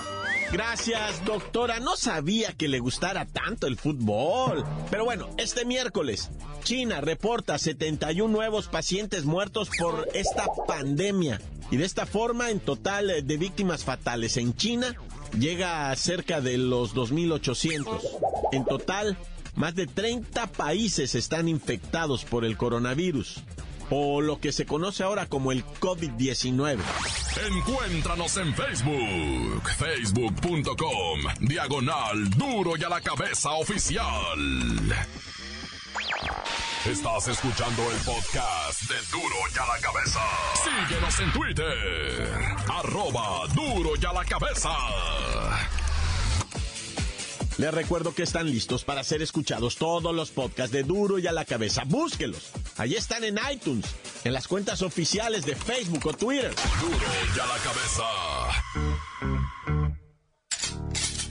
Gracias, 0.51 1.23
doctora. 1.23 1.79
No 1.79 1.95
sabía 1.95 2.53
que 2.53 2.67
le 2.67 2.79
gustara 2.79 3.25
tanto 3.25 3.67
el 3.67 3.77
fútbol. 3.77 4.65
Pero 4.91 5.05
bueno, 5.05 5.29
este 5.37 5.63
miércoles, 5.63 6.29
China 6.63 6.99
reporta 6.99 7.57
71 7.57 8.31
nuevos 8.31 8.67
pacientes 8.67 9.23
muertos 9.25 9.69
por 9.79 10.09
esta 10.13 10.45
pandemia. 10.67 11.39
Y 11.71 11.77
de 11.77 11.85
esta 11.85 12.05
forma, 12.05 12.49
en 12.49 12.59
total 12.59 13.25
de 13.25 13.37
víctimas 13.37 13.83
fatales 13.85 14.37
en 14.37 14.55
China, 14.55 14.95
llega 15.37 15.89
a 15.89 15.95
cerca 15.95 16.41
de 16.41 16.57
los 16.57 16.93
2.800. 16.93 18.01
En 18.51 18.65
total, 18.65 19.17
más 19.55 19.75
de 19.75 19.87
30 19.87 20.47
países 20.47 21.15
están 21.15 21.47
infectados 21.47 22.25
por 22.25 22.45
el 22.45 22.57
coronavirus 22.57 23.43
o 23.89 24.21
lo 24.21 24.39
que 24.39 24.51
se 24.51 24.65
conoce 24.65 25.03
ahora 25.03 25.27
como 25.27 25.51
el 25.51 25.65
COVID-19. 25.79 26.79
Encuéntranos 27.47 28.37
en 28.37 28.53
Facebook, 28.53 29.69
facebook.com, 29.77 31.19
diagonal 31.41 32.29
duro 32.31 32.75
y 32.77 32.83
a 32.83 32.89
la 32.89 33.01
cabeza 33.01 33.51
oficial. 33.51 34.39
Estás 36.85 37.27
escuchando 37.27 37.83
el 37.91 37.97
podcast 37.97 38.81
de 38.83 38.95
Duro 39.11 39.35
y 39.53 39.59
a 39.59 39.65
la 39.65 39.79
cabeza. 39.81 40.19
Síguenos 40.63 41.19
en 41.19 41.33
Twitter, 41.33 42.39
arroba 42.69 43.47
duro 43.53 43.91
y 44.01 44.05
a 44.05 44.13
la 44.13 44.23
cabeza. 44.23 44.69
Les 47.57 47.73
recuerdo 47.73 48.13
que 48.13 48.21
están 48.23 48.49
listos 48.49 48.83
para 48.83 49.03
ser 49.03 49.23
escuchados 49.23 49.77
todos 49.77 50.13
los 50.13 50.29
podcasts 50.29 50.71
de 50.71 50.83
Duro 50.83 51.17
y 51.17 51.25
a 51.25 51.31
la 51.31 51.43
cabeza. 51.43 51.83
Búsquelos. 51.85 52.51
Allí 52.77 52.95
están 52.95 53.23
en 53.23 53.39
iTunes, 53.51 53.85
en 54.23 54.33
las 54.33 54.47
cuentas 54.47 54.83
oficiales 54.83 55.43
de 55.43 55.55
Facebook 55.55 56.05
o 56.05 56.13
Twitter. 56.13 56.53
Duro 56.79 56.97
y 57.35 57.39
a 57.39 57.45
la 57.47 57.57
cabeza. 57.57 58.03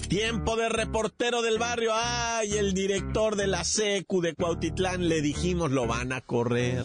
Tiempo 0.08 0.56
de 0.56 0.68
reportero 0.68 1.42
del 1.42 1.58
barrio. 1.58 1.92
Ay, 1.94 2.56
el 2.56 2.74
director 2.74 3.36
de 3.36 3.46
la 3.46 3.62
SECU 3.62 4.20
de 4.20 4.34
Cuautitlán 4.34 5.08
le 5.08 5.20
dijimos 5.20 5.70
lo 5.70 5.86
van 5.86 6.12
a 6.12 6.22
correr. 6.22 6.84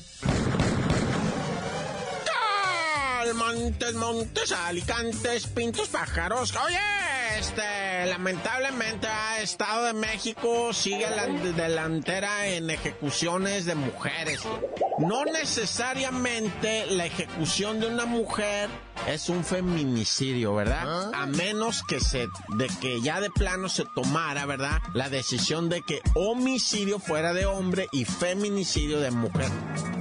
Montes, 3.36 3.93
montes, 3.95 4.51
alicantes, 4.51 5.48
pintos, 5.48 5.88
pájaros. 5.88 6.53
Oye, 6.65 6.77
este, 7.41 8.05
lamentablemente, 8.05 9.07
Estado 9.41 9.86
de 9.86 9.93
México 9.93 10.71
sigue 10.74 11.07
la 11.10 11.25
delantera 11.25 12.45
en 12.45 12.69
ejecuciones 12.69 13.65
de 13.65 13.74
mujeres. 13.74 14.41
No 15.00 15.25
necesariamente 15.25 16.86
la 16.91 17.07
ejecución 17.07 17.79
de 17.79 17.88
una 17.88 18.05
mujer 18.05 18.69
es 19.07 19.27
un 19.29 19.43
feminicidio, 19.43 20.53
¿verdad? 20.53 21.12
A 21.15 21.25
menos 21.25 21.81
que 21.81 22.00
se, 22.00 22.27
de 22.57 22.67
que 22.79 23.01
ya 23.01 23.19
de 23.19 23.31
plano 23.31 23.69
se 23.69 23.86
tomara, 23.95 24.45
¿verdad? 24.45 24.79
La 24.93 25.10
decisión 25.10 25.67
de 25.67 25.81
que 25.81 26.00
homicidio 26.13 27.00
fuera 27.00 27.33
de 27.33 27.48
hombre 27.48 27.88
y 27.91 28.05
feminicidio 28.05 29.00
de 29.00 29.10
mujer. 29.10 29.50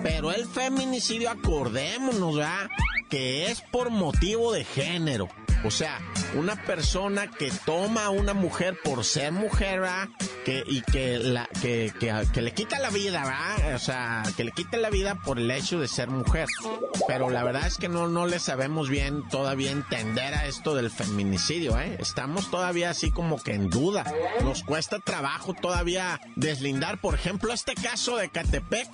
Pero 0.03 0.31
el 0.31 0.47
feminicidio, 0.47 1.31
acordémonos, 1.31 2.37
¿verdad? 2.37 2.69
Que 3.11 3.51
es 3.51 3.61
por 3.61 3.91
motivo 3.91 4.53
de 4.53 4.65
género. 4.65 5.29
O 5.63 5.71
sea, 5.71 6.01
una 6.35 6.57
persona 6.65 7.31
que 7.31 7.53
toma 7.67 8.07
a 8.07 8.11
una 8.11 8.33
mujer 8.33 8.79
por 8.83 9.05
ser 9.05 9.31
mujer, 9.31 9.81
¿verdad? 9.81 10.09
Que, 10.45 10.65
y 10.67 10.81
que, 10.81 11.19
la, 11.19 11.47
que, 11.61 11.93
que, 12.33 12.41
le 12.41 12.55
quita 12.55 12.79
la 12.79 12.89
vida, 12.89 13.23
¿verdad? 13.25 13.75
O 13.75 13.79
sea, 13.79 14.23
que 14.39 14.45
le 14.45 14.53
quita 14.53 14.79
la 14.79 14.89
vida 14.89 15.17
por 15.17 15.39
el 15.39 15.51
hecho 15.51 15.79
de 15.79 15.87
ser 15.87 16.09
mujer. 16.09 16.47
Pero 17.07 17.29
la 17.29 17.45
verdad 17.45 17.67
es 17.67 17.77
que 17.77 17.91
no, 17.91 18.09
no 18.09 18.27
le 18.27 18.39
sabemos 18.39 18.89
bien 18.89 19.29
todavía 19.29 19.71
entender 19.71 20.33
a 20.33 20.47
esto 20.47 20.75
del 20.75 20.91
feminicidio, 20.91 21.79
¿eh? 21.79 21.97
Estamos 21.99 22.51
todavía 22.51 22.91
así 22.91 23.11
como 23.11 23.43
que 23.43 23.53
en 23.53 23.69
duda. 23.69 24.05
Nos 24.43 24.63
cuesta 24.63 24.99
trabajo 24.99 25.53
todavía 25.53 26.21
deslindar, 26.37 27.03
por 27.03 27.15
ejemplo, 27.15 27.53
este 27.53 27.75
caso 27.75 28.17
de 28.17 28.31
Catepec. 28.31 28.89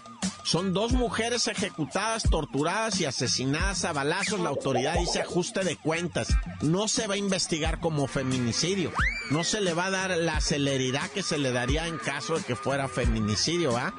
Son 0.47 0.73
dos 0.73 0.93
mujeres 0.93 1.49
ejecutadas, 1.49 2.23
torturadas 2.23 3.01
y 3.01 3.05
asesinadas 3.05 3.85
a 3.85 3.93
balazos. 3.93 4.39
La 4.39 4.51
autoridad 4.51 4.97
dice 4.97 5.21
ajuste 5.21 5.65
de 5.65 5.77
cuentas. 5.77 6.29
No 6.63 6.87
se 6.87 7.09
va 7.09 7.15
a 7.15 7.17
investigar 7.17 7.81
como 7.81 8.07
feminicidio. 8.07 8.93
No 9.33 9.43
se 9.43 9.61
le 9.61 9.75
va 9.75 9.87
a 9.87 9.91
dar 9.91 10.17
la 10.17 10.41
celeridad 10.41 11.11
que 11.11 11.25
se 11.25 11.37
le 11.37 11.51
daría 11.51 11.89
en 11.89 11.99
caso 11.99 12.37
de 12.37 12.45
que 12.45 12.55
fuera 12.55 12.87
feminicidio, 12.87 13.77
¿ah? 13.77 13.93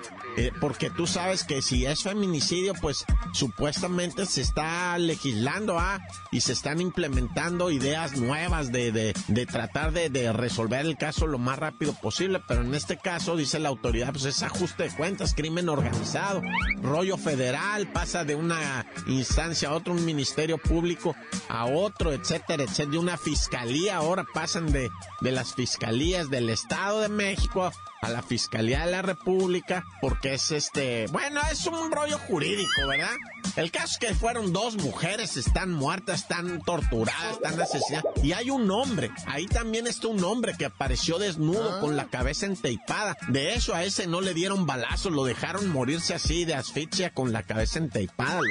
Porque 0.59 0.89
tú 0.89 1.07
sabes 1.07 1.43
que 1.43 1.61
si 1.61 1.85
es 1.85 2.03
feminicidio, 2.03 2.73
pues 2.75 3.05
supuestamente 3.33 4.25
se 4.25 4.41
está 4.41 4.97
legislando, 4.97 5.79
¿ah? 5.79 5.99
Y 6.31 6.41
se 6.41 6.53
están 6.53 6.79
implementando 6.79 7.71
ideas 7.71 8.17
nuevas 8.17 8.71
de, 8.71 8.91
de, 8.91 9.13
de 9.27 9.45
tratar 9.45 9.93
de, 9.93 10.09
de, 10.09 10.31
resolver 10.33 10.85
el 10.85 10.97
caso 10.97 11.25
lo 11.25 11.39
más 11.39 11.57
rápido 11.57 11.93
posible. 11.93 12.41
Pero 12.47 12.61
en 12.61 12.75
este 12.75 12.97
caso, 12.97 13.35
dice 13.35 13.59
la 13.59 13.69
autoridad, 13.69 14.11
pues 14.11 14.25
es 14.25 14.43
ajuste 14.43 14.83
de 14.83 14.95
cuentas, 14.95 15.33
crimen 15.33 15.69
organizado, 15.69 16.41
rollo 16.81 17.17
federal, 17.17 17.91
pasa 17.91 18.23
de 18.23 18.35
una 18.35 18.85
instancia 19.07 19.69
a 19.69 19.73
otra, 19.73 19.93
un 19.93 20.05
ministerio 20.05 20.57
público 20.57 21.15
a 21.49 21.65
otro, 21.65 22.13
etcétera, 22.13 22.63
etcétera. 22.63 22.91
De 22.91 22.97
una 22.99 23.17
fiscalía, 23.17 23.97
ahora 23.97 24.25
pasan 24.33 24.71
de, 24.71 24.89
de 25.21 25.31
las 25.31 25.55
fiscalías 25.55 26.29
del 26.29 26.49
Estado 26.49 27.01
de 27.01 27.09
México 27.09 27.71
a 28.01 28.09
la 28.09 28.21
Fiscalía 28.21 28.85
de 28.85 28.91
la 28.91 29.01
República, 29.01 29.83
porque 30.01 30.35
es 30.35 30.51
este, 30.51 31.07
bueno, 31.07 31.41
es 31.51 31.65
un 31.65 31.91
rollo 31.91 32.17
jurídico, 32.19 32.87
¿verdad? 32.87 33.15
El 33.55 33.71
caso 33.71 33.93
es 33.93 33.97
que 33.97 34.15
fueron 34.15 34.53
dos 34.53 34.75
mujeres, 34.75 35.37
están 35.37 35.71
muertas, 35.71 36.21
están 36.21 36.61
torturadas, 36.61 37.33
están 37.33 37.59
asesinadas, 37.59 38.05
y 38.23 38.33
hay 38.33 38.49
un 38.49 38.69
hombre, 38.69 39.11
ahí 39.25 39.47
también 39.47 39.87
está 39.87 40.07
un 40.07 40.23
hombre 40.23 40.53
que 40.57 40.65
apareció 40.65 41.17
desnudo 41.17 41.79
con 41.79 41.95
la 41.95 42.05
cabeza 42.05 42.45
enteipada. 42.45 43.17
De 43.29 43.55
eso 43.55 43.73
a 43.73 43.83
ese 43.83 44.07
no 44.07 44.21
le 44.21 44.33
dieron 44.33 44.65
balazos, 44.65 45.11
lo 45.11 45.25
dejaron 45.25 45.69
morirse 45.69 46.13
así 46.13 46.45
de 46.45 46.55
asfixia 46.55 47.11
con 47.11 47.33
la 47.33 47.43
cabeza 47.43 47.79
enteipada. 47.79 48.41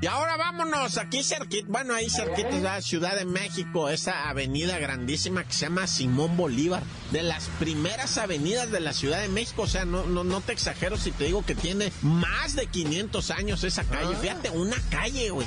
Y 0.00 0.06
ahora 0.06 0.36
vámonos, 0.36 0.98
aquí 0.98 1.22
cerquita, 1.22 1.66
bueno, 1.68 1.94
ahí 1.94 2.10
cerquita 2.10 2.50
es 2.50 2.62
la 2.62 2.82
Ciudad 2.82 3.16
de 3.16 3.24
México, 3.24 3.88
esa 3.88 4.28
avenida 4.28 4.78
grandísima 4.78 5.44
que 5.44 5.54
se 5.54 5.66
llama 5.66 5.86
Simón 5.86 6.36
Bolívar, 6.36 6.82
de 7.10 7.22
las 7.22 7.48
primeras 7.58 8.18
avenidas 8.18 8.70
de 8.70 8.80
la 8.80 8.92
Ciudad 8.92 9.22
de 9.22 9.28
México, 9.28 9.62
o 9.62 9.66
sea, 9.66 9.86
no, 9.86 10.04
no, 10.04 10.22
no 10.22 10.40
te 10.42 10.52
exagero 10.52 10.98
si 10.98 11.10
te 11.10 11.24
digo 11.24 11.44
que 11.44 11.54
tiene 11.54 11.90
más 12.02 12.54
de 12.54 12.66
500 12.66 13.30
años 13.30 13.64
esa 13.64 13.84
calle, 13.84 14.14
fíjate, 14.16 14.50
una 14.50 14.76
calle, 14.90 15.30
güey. 15.30 15.46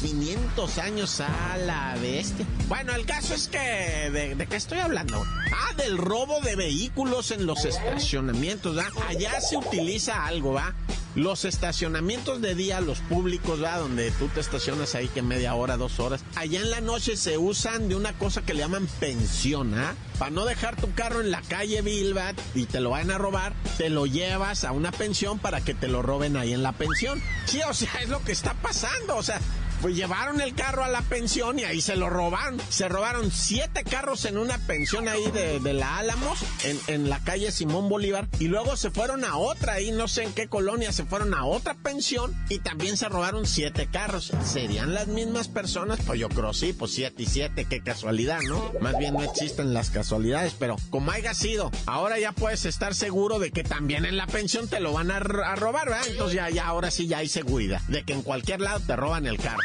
500 0.00 0.78
años 0.78 1.20
a 1.20 1.56
la 1.56 1.96
bestia. 2.00 2.44
Bueno, 2.68 2.94
el 2.94 3.06
caso 3.06 3.32
es 3.32 3.48
que... 3.48 4.10
¿De, 4.12 4.34
de 4.34 4.46
qué 4.46 4.56
estoy 4.56 4.80
hablando? 4.80 5.24
Ah, 5.50 5.72
del 5.78 5.96
robo 5.96 6.40
de 6.40 6.56
vehículos 6.56 7.30
en 7.30 7.46
los 7.46 7.64
estacionamientos, 7.64 8.76
¿va? 8.76 8.86
Allá 9.08 9.40
se 9.40 9.56
utiliza 9.56 10.26
algo, 10.26 10.52
¿va? 10.52 10.74
Los 11.14 11.44
estacionamientos 11.44 12.40
de 12.40 12.54
día, 12.54 12.80
los 12.80 12.98
públicos, 13.00 13.62
¿va? 13.62 13.78
Donde 13.78 14.10
tú 14.12 14.28
te 14.28 14.40
estacionas 14.40 14.94
ahí 14.94 15.08
que 15.08 15.22
media 15.22 15.54
hora, 15.54 15.76
dos 15.76 16.00
horas. 16.00 16.24
Allá 16.34 16.60
en 16.60 16.70
la 16.70 16.80
noche 16.80 17.16
se 17.16 17.38
usan 17.38 17.88
de 17.88 17.94
una 17.94 18.12
cosa 18.14 18.42
que 18.42 18.52
le 18.52 18.60
llaman 18.60 18.88
pensión, 18.98 19.74
¿ah? 19.74 19.94
Para 20.18 20.32
no 20.32 20.44
dejar 20.44 20.76
tu 20.76 20.92
carro 20.92 21.20
en 21.20 21.30
la 21.30 21.40
calle 21.42 21.82
Bilbat 21.82 22.36
y 22.54 22.66
te 22.66 22.80
lo 22.80 22.90
vayan 22.90 23.12
a 23.12 23.18
robar, 23.18 23.52
te 23.78 23.90
lo 23.90 24.06
llevas 24.06 24.64
a 24.64 24.72
una 24.72 24.90
pensión 24.90 25.38
para 25.38 25.60
que 25.60 25.74
te 25.74 25.88
lo 25.88 26.02
roben 26.02 26.36
ahí 26.36 26.52
en 26.52 26.62
la 26.62 26.72
pensión. 26.72 27.22
Sí, 27.46 27.60
o 27.68 27.74
sea, 27.74 27.92
es 28.02 28.08
lo 28.08 28.22
que 28.22 28.32
está 28.32 28.54
pasando. 28.54 29.16
O 29.16 29.22
sea, 29.22 29.40
pues 29.84 29.96
llevaron 29.96 30.40
el 30.40 30.54
carro 30.54 30.82
a 30.82 30.88
la 30.88 31.02
pensión 31.02 31.58
y 31.58 31.64
ahí 31.64 31.82
se 31.82 31.94
lo 31.94 32.08
robaron. 32.08 32.58
Se 32.70 32.88
robaron 32.88 33.30
siete 33.30 33.84
carros 33.84 34.24
en 34.24 34.38
una 34.38 34.56
pensión 34.56 35.08
ahí 35.08 35.30
de, 35.30 35.60
de 35.60 35.74
la 35.74 35.98
Álamos, 35.98 36.38
en, 36.62 36.80
en 36.86 37.10
la 37.10 37.18
calle 37.18 37.52
Simón 37.52 37.90
Bolívar, 37.90 38.26
y 38.38 38.46
luego 38.46 38.78
se 38.78 38.90
fueron 38.90 39.26
a 39.26 39.36
otra, 39.36 39.74
ahí 39.74 39.92
no 39.92 40.08
sé 40.08 40.22
en 40.22 40.32
qué 40.32 40.48
colonia, 40.48 40.90
se 40.90 41.04
fueron 41.04 41.34
a 41.34 41.44
otra 41.44 41.74
pensión 41.74 42.34
y 42.48 42.60
también 42.60 42.96
se 42.96 43.10
robaron 43.10 43.46
siete 43.46 43.86
carros. 43.92 44.32
¿Serían 44.42 44.94
las 44.94 45.08
mismas 45.08 45.48
personas? 45.48 46.00
Pues 46.06 46.18
yo 46.18 46.30
creo 46.30 46.54
sí, 46.54 46.72
pues 46.72 46.92
siete 46.92 47.24
y 47.24 47.26
siete, 47.26 47.66
qué 47.66 47.82
casualidad, 47.82 48.40
¿no? 48.48 48.72
Más 48.80 48.96
bien 48.96 49.12
no 49.12 49.22
existen 49.22 49.74
las 49.74 49.90
casualidades, 49.90 50.54
pero 50.58 50.76
como 50.88 51.10
haya 51.10 51.34
sido, 51.34 51.70
ahora 51.84 52.18
ya 52.18 52.32
puedes 52.32 52.64
estar 52.64 52.94
seguro 52.94 53.38
de 53.38 53.50
que 53.50 53.64
también 53.64 54.06
en 54.06 54.16
la 54.16 54.28
pensión 54.28 54.66
te 54.66 54.80
lo 54.80 54.94
van 54.94 55.10
a, 55.10 55.20
robar, 55.20 55.90
¿verdad? 55.90 56.06
Entonces 56.08 56.36
ya, 56.36 56.48
ya, 56.48 56.68
ahora 56.68 56.90
sí 56.90 57.06
ya 57.06 57.18
hay 57.18 57.28
seguridad 57.28 57.82
de 57.88 58.02
que 58.02 58.14
en 58.14 58.22
cualquier 58.22 58.62
lado 58.62 58.80
te 58.80 58.96
roban 58.96 59.26
el 59.26 59.36
carro. 59.36 59.60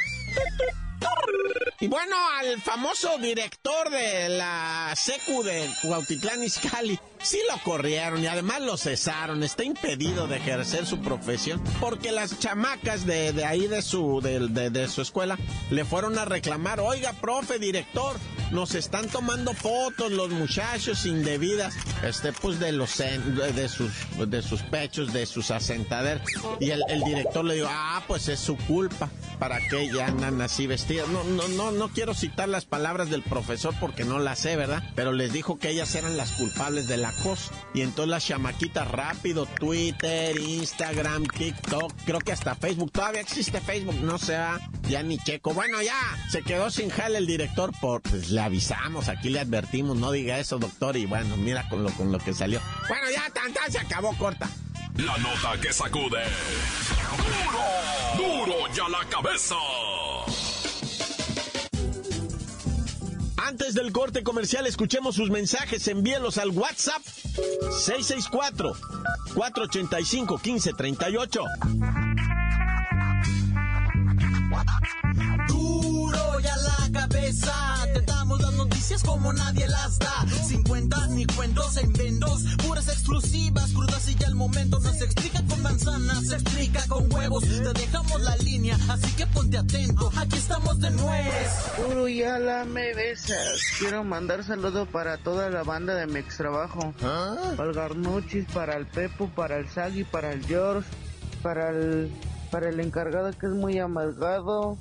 Y 1.81 1.87
bueno, 1.87 2.15
al 2.37 2.59
famoso 2.61 3.17
director 3.19 3.89
de 3.89 4.27
la 4.27 4.93
secu 4.97 5.43
de 5.43 5.65
Cuautitlán 5.81 6.43
Izcalli, 6.43 6.99
sí 7.21 7.39
lo 7.49 7.57
corrieron 7.63 8.21
y 8.21 8.27
además 8.27 8.61
lo 8.61 8.75
cesaron. 8.75 9.43
Está 9.43 9.63
impedido 9.63 10.27
de 10.27 10.37
ejercer 10.37 10.85
su 10.85 10.99
profesión 10.99 11.63
porque 11.79 12.11
las 12.11 12.37
chamacas 12.37 13.05
de, 13.05 13.31
de 13.31 13.45
ahí 13.45 13.67
de 13.67 13.81
su, 13.81 14.19
de, 14.19 14.69
de, 14.69 14.87
su 14.89 15.01
escuela 15.01 15.37
le 15.69 15.85
fueron 15.85 16.17
a 16.17 16.25
reclamar, 16.25 16.81
oiga, 16.81 17.13
profe, 17.13 17.59
director, 17.59 18.17
nos 18.51 18.75
están 18.75 19.07
tomando 19.07 19.53
fotos 19.53 20.11
los 20.11 20.31
muchachos 20.31 21.05
indebidas, 21.05 21.75
este, 22.03 22.33
pues 22.33 22.59
de 22.59 22.73
los, 22.73 22.97
de, 22.97 23.69
sus, 23.69 23.91
de 24.17 24.41
sus 24.41 24.61
pechos, 24.63 25.13
de 25.13 25.25
sus 25.25 25.49
asentaderos. 25.49 26.23
Y 26.59 26.71
el, 26.71 26.83
el 26.89 27.03
director 27.03 27.45
le 27.45 27.55
dijo, 27.55 27.67
ah, 27.69 28.03
pues 28.05 28.27
es 28.27 28.39
su 28.41 28.57
culpa, 28.57 29.09
¿para 29.39 29.59
qué 29.67 29.89
ya 29.89 30.07
andan 30.07 30.41
así 30.41 30.67
vestidas? 30.67 31.07
No, 31.07 31.23
no, 31.23 31.47
no, 31.47 31.71
no 31.71 31.89
quiero 31.89 32.13
citar 32.13 32.49
las 32.49 32.65
palabras 32.65 33.09
del 33.09 33.23
profesor 33.23 33.73
porque 33.79 34.03
no 34.03 34.19
las 34.19 34.39
sé, 34.39 34.55
¿verdad? 34.55 34.83
Pero 34.95 35.13
les 35.13 35.33
dijo 35.33 35.57
que 35.57 35.69
ellas 35.69 35.95
eran 35.95 36.17
las 36.17 36.33
culpables 36.33 36.87
de 36.87 36.97
la 36.97 37.11
cosa. 37.23 37.51
Y 37.73 37.81
entonces 37.81 38.09
las 38.09 38.25
chamaquitas 38.25 38.89
rápido, 38.89 39.45
Twitter, 39.45 40.37
Instagram, 40.37 41.25
TikTok, 41.25 41.93
creo 42.05 42.19
que 42.19 42.33
hasta 42.33 42.55
Facebook. 42.55 42.91
Todavía 42.91 43.21
existe 43.21 43.61
Facebook, 43.61 43.95
no 44.01 44.17
sé, 44.17 44.37
ya 44.87 45.03
ni 45.03 45.17
checo. 45.17 45.53
Bueno, 45.53 45.81
ya, 45.81 45.99
se 46.29 46.41
quedó 46.41 46.69
sin 46.69 46.89
jale 46.89 47.17
el 47.17 47.27
director 47.27 47.71
por, 47.79 48.01
pues 48.01 48.29
le 48.29 48.41
avisamos, 48.41 49.07
aquí 49.07 49.29
le 49.29 49.39
advertimos, 49.39 49.97
no 49.97 50.11
diga 50.11 50.37
eso, 50.39 50.59
doctor. 50.59 50.97
Y 50.97 51.05
bueno, 51.05 51.37
mira 51.37 51.67
con 51.69 51.83
lo, 51.83 51.91
con 51.91 52.11
lo 52.11 52.19
que 52.19 52.33
salió. 52.33 52.61
Bueno, 52.87 53.05
ya, 53.13 53.29
tan, 53.33 53.53
tan, 53.53 53.71
se 53.71 53.79
acabó 53.79 54.15
corta. 54.17 54.49
La 55.05 55.17
nota 55.17 55.59
que 55.61 55.71
sacude. 55.71 56.23
Duro, 58.17 58.45
duro 58.45 58.73
ya 58.73 58.89
la 58.89 59.05
cabeza. 59.09 59.55
Antes 63.37 63.75
del 63.75 63.93
corte 63.93 64.23
comercial, 64.23 64.67
escuchemos 64.67 65.15
sus 65.15 65.29
mensajes, 65.29 65.87
envíelos 65.87 66.37
al 66.37 66.49
WhatsApp 66.49 67.01
664 67.05 68.73
485 69.35 70.41
1538. 70.43 72.08
Como 79.09 79.33
nadie 79.33 79.67
las 79.67 79.97
da. 79.97 80.25
Sin 80.47 80.63
cuentas 80.63 81.09
ni 81.09 81.25
cuentos 81.25 81.77
en 81.77 81.91
vendos. 81.93 82.43
Puras 82.65 82.87
exclusivas, 82.87 83.73
crudas 83.73 84.07
y 84.07 84.15
ya 84.15 84.27
el 84.27 84.35
momento. 84.35 84.79
No 84.79 84.93
se 84.93 85.05
explica 85.05 85.43
con 85.49 85.61
manzanas, 85.63 86.27
se 86.27 86.35
explica 86.35 86.81
con 86.87 87.11
huevos. 87.11 87.43
Te 87.43 87.73
dejamos 87.73 88.21
la 88.21 88.37
línea, 88.37 88.77
así 88.87 89.11
que 89.15 89.25
ponte 89.27 89.57
atento. 89.57 90.11
Aquí 90.15 90.37
estamos 90.37 90.79
de 90.79 90.91
nuez. 90.91 91.49
Duro 91.77 92.07
ya 92.07 92.37
la 92.37 92.65
me 92.65 92.93
besas. 92.93 93.59
Quiero 93.79 94.03
mandar 94.03 94.43
saludos 94.43 94.87
para 94.89 95.17
toda 95.17 95.49
la 95.49 95.63
banda 95.63 95.95
de 95.95 96.05
mi 96.05 96.19
ex 96.19 96.37
trabajo. 96.37 96.93
¿Ah? 97.01 97.35
Para 97.57 97.69
el 97.69 97.75
Garnuchis, 97.75 98.45
para 98.53 98.77
el 98.77 98.85
Pepo, 98.85 99.27
para 99.29 99.57
el 99.57 99.67
Sagi, 99.69 100.03
para 100.03 100.31
el 100.31 100.45
George, 100.45 100.87
para 101.41 101.69
el 101.69 102.11
para 102.51 102.69
el 102.69 102.79
encargado 102.79 103.31
que 103.31 103.45
es 103.45 103.51
muy 103.51 103.77
amargado, 103.77 104.77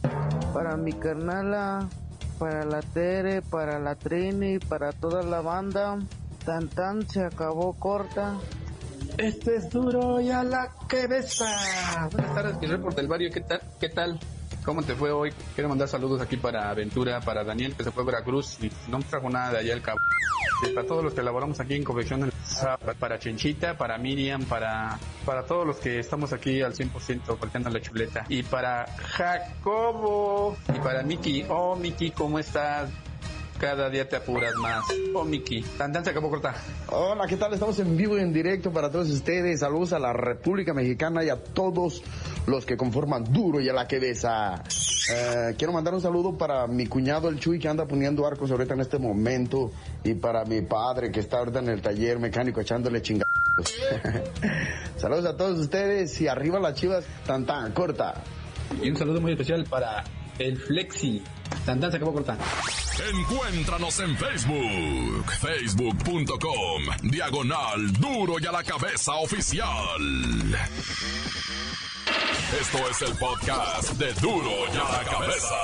para 0.55 0.77
mi 0.77 0.95
carnala, 0.95 1.89
para 2.38 2.64
la 2.64 2.80
Tere, 2.80 3.42
para 3.42 3.78
la 3.78 3.95
Trini, 3.95 4.59
para 4.59 4.92
toda 4.92 5.23
la 5.23 5.40
banda. 5.40 5.99
Tan 6.45 6.68
tan 6.68 7.09
se 7.09 7.25
acabó 7.25 7.75
corta. 7.75 8.38
Este 9.16 9.57
es 9.57 9.68
duro 9.71 10.21
y 10.21 10.30
a 10.30 10.45
la 10.45 10.71
cabeza. 10.87 11.47
Buenas 12.12 12.35
tardes, 12.35 12.61
mi 12.61 12.66
reporte 12.66 13.00
del 13.00 13.09
barrio. 13.09 13.30
¿Qué 13.33 13.40
tal? 13.40 13.61
¿Qué 13.80 13.88
tal? 13.88 14.18
¿Cómo 14.64 14.83
te 14.83 14.95
fue 14.95 15.11
hoy? 15.11 15.33
Quiero 15.54 15.68
mandar 15.68 15.88
saludos 15.88 16.21
aquí 16.21 16.37
para 16.37 16.71
Aventura, 16.71 17.21
para 17.21 17.42
Daniel 17.42 17.75
que 17.75 17.85
se 17.85 17.90
fue 17.90 18.02
a 18.02 18.07
Veracruz 18.07 18.59
y 18.62 18.71
no 18.90 19.00
trajo 19.00 19.28
nada 19.30 19.52
de 19.52 19.59
allá 19.59 19.75
el 19.75 19.83
cabo. 19.83 19.99
Y 20.68 20.73
para 20.73 20.87
todos 20.87 21.02
los 21.02 21.14
que 21.14 21.21
elaboramos 21.21 21.59
aquí 21.61 21.75
en 21.75 21.85
Confección, 21.85 22.30
para 22.99 23.18
Chenchita, 23.18 23.77
para 23.77 23.99
Miriam, 23.99 24.44
para, 24.44 24.99
para 25.25 25.44
todos 25.44 25.66
los 25.66 25.77
que 25.77 25.99
estamos 25.99 26.33
aquí 26.33 26.62
al 26.62 26.75
100% 26.75 27.38
volteando 27.38 27.70
la 27.70 27.81
chuleta. 27.81 28.25
Y 28.29 28.42
para 28.42 28.87
Jacobo 28.87 30.57
y 30.75 30.79
para 30.79 31.03
Miki. 31.03 31.44
Oh, 31.49 31.77
Miki, 31.77 32.11
¿cómo 32.11 32.38
estás? 32.38 32.90
Cada 33.59 33.90
día 33.90 34.09
te 34.09 34.16
apuras 34.16 34.55
más. 34.55 34.85
Oh, 35.14 35.25
Miki. 35.25 35.62
Tan, 35.77 35.92
tan 35.92 36.05
se 36.05 36.11
acabó 36.11 36.31
corta. 36.31 36.55
Hola, 36.88 37.27
¿qué 37.27 37.37
tal? 37.37 37.53
Estamos 37.53 37.79
en 37.81 37.96
vivo 37.96 38.16
y 38.16 38.20
en 38.20 38.33
directo 38.33 38.73
para 38.73 38.90
todos 38.90 39.11
ustedes. 39.11 39.61
Saludos 39.61 39.92
a 39.92 39.99
la 39.99 40.12
República 40.12 40.73
Mexicana 40.73 41.25
y 41.25 41.29
a 41.29 41.42
todos 41.42 42.03
los 42.46 42.64
que 42.64 42.77
conforman 42.77 43.25
Duro 43.25 43.61
y 43.61 43.68
a 43.68 43.73
la 43.73 43.88
Quedeza. 43.88 44.62
Eh, 45.11 45.55
quiero 45.57 45.73
mandar 45.73 45.94
un 45.94 46.01
saludo 46.01 46.37
para 46.37 46.66
mi 46.66 46.87
cuñado 46.87 47.29
el 47.29 47.38
Chuy 47.38 47.59
que 47.59 47.68
anda 47.68 47.87
poniendo 47.87 48.27
arcos 48.27 48.51
ahorita 48.51 48.75
en 48.75 48.81
este 48.81 48.99
momento 48.99 49.71
y 50.05 50.14
para 50.14 50.44
mi 50.44 50.61
padre 50.61 51.11
que 51.11 51.21
está 51.21 51.38
ahorita 51.38 51.61
en 51.61 51.68
el 51.68 51.81
taller 51.81 52.18
mecánico 52.18 52.61
echándole 52.61 53.01
chingados. 53.01 53.29
Saludos 54.97 55.27
a 55.27 55.37
todos 55.37 55.59
ustedes 55.59 56.21
y 56.21 56.29
arriba 56.29 56.61
las 56.61 56.75
chivas, 56.75 57.05
tan 57.27 57.47
tan, 57.47 57.73
corta. 57.73 58.23
Y 58.83 58.90
un 58.90 58.97
saludo 58.97 59.21
muy 59.21 59.33
especial 59.33 59.64
para 59.64 60.05
el 60.38 60.59
Flexi. 60.59 61.23
Tan 61.68 61.78
tan 61.78 61.90
se 61.90 61.98
acabó 61.98 62.14
corta. 62.14 62.35
Encuéntranos 63.12 64.00
en 64.00 64.16
Facebook, 64.16 65.31
facebook.com, 65.33 66.83
diagonal 67.02 67.92
duro 67.92 68.37
y 68.40 68.46
a 68.46 68.52
la 68.52 68.64
cabeza 68.64 69.12
oficial. 69.16 70.00
Esto 72.59 72.78
es 72.90 73.02
el 73.02 73.18
podcast 73.18 73.92
de 73.98 74.14
duro 74.14 74.50
y 74.72 74.76
a 74.78 74.92
la 74.92 75.04
cabeza. 75.11 75.57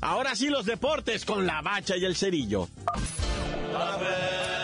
Ahora 0.00 0.34
sí 0.34 0.48
los 0.48 0.64
deportes 0.64 1.26
con 1.26 1.46
la 1.46 1.60
bacha 1.60 1.98
y 1.98 2.06
el 2.06 2.16
cerillo. 2.16 2.66
¡La 3.74 4.55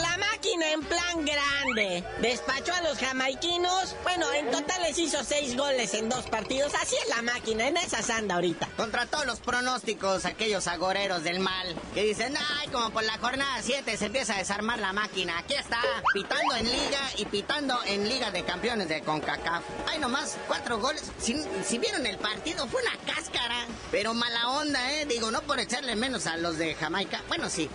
la 0.00 0.16
máquina 0.18 0.72
en 0.72 0.82
plan 0.82 1.24
grande. 1.24 2.04
Despachó 2.20 2.74
a 2.74 2.82
los 2.82 2.98
jamaiquinos, 2.98 3.96
bueno, 4.02 4.32
en 4.32 4.50
total 4.50 4.82
les 4.82 4.98
hizo 4.98 5.22
seis 5.24 5.56
goles 5.56 5.94
en 5.94 6.08
dos 6.08 6.26
partidos, 6.26 6.72
así 6.74 6.96
es 7.02 7.08
la 7.14 7.22
máquina, 7.22 7.68
en 7.68 7.76
esa 7.76 7.98
anda 8.16 8.36
ahorita. 8.36 8.68
Contra 8.76 9.06
todos 9.06 9.26
los 9.26 9.40
pronósticos, 9.40 10.24
aquellos 10.24 10.66
agoreros 10.66 11.24
del 11.24 11.40
mal, 11.40 11.76
que 11.94 12.04
dicen, 12.04 12.34
ay, 12.36 12.68
como 12.68 12.90
por 12.90 13.04
la 13.04 13.18
jornada 13.18 13.60
7 13.62 13.96
se 13.96 14.06
empieza 14.06 14.34
a 14.34 14.38
desarmar 14.38 14.78
la 14.78 14.92
máquina. 14.92 15.38
Aquí 15.38 15.54
está, 15.54 15.80
pitando 16.12 16.56
en 16.56 16.64
Liga 16.64 17.10
y 17.16 17.24
pitando 17.26 17.78
en 17.86 18.08
Liga 18.08 18.30
de 18.30 18.44
Campeones 18.44 18.88
de 18.88 19.02
CONCACAF. 19.02 19.62
Ay, 19.86 19.98
nomás, 19.98 20.36
cuatro 20.46 20.78
goles. 20.78 21.10
Si, 21.18 21.36
si 21.64 21.78
vieron 21.78 22.06
el 22.06 22.18
partido, 22.18 22.66
fue 22.68 22.82
una 22.82 23.14
cáscara. 23.14 23.66
Pero 23.90 24.14
mala 24.14 24.50
onda, 24.50 24.92
¿eh? 24.92 25.06
Digo, 25.06 25.30
no 25.30 25.42
por 25.42 25.58
echarle 25.60 25.96
menos 25.96 26.26
a 26.26 26.36
los 26.36 26.58
de 26.58 26.74
Jamaica. 26.74 27.22
Bueno, 27.28 27.48
sí. 27.50 27.68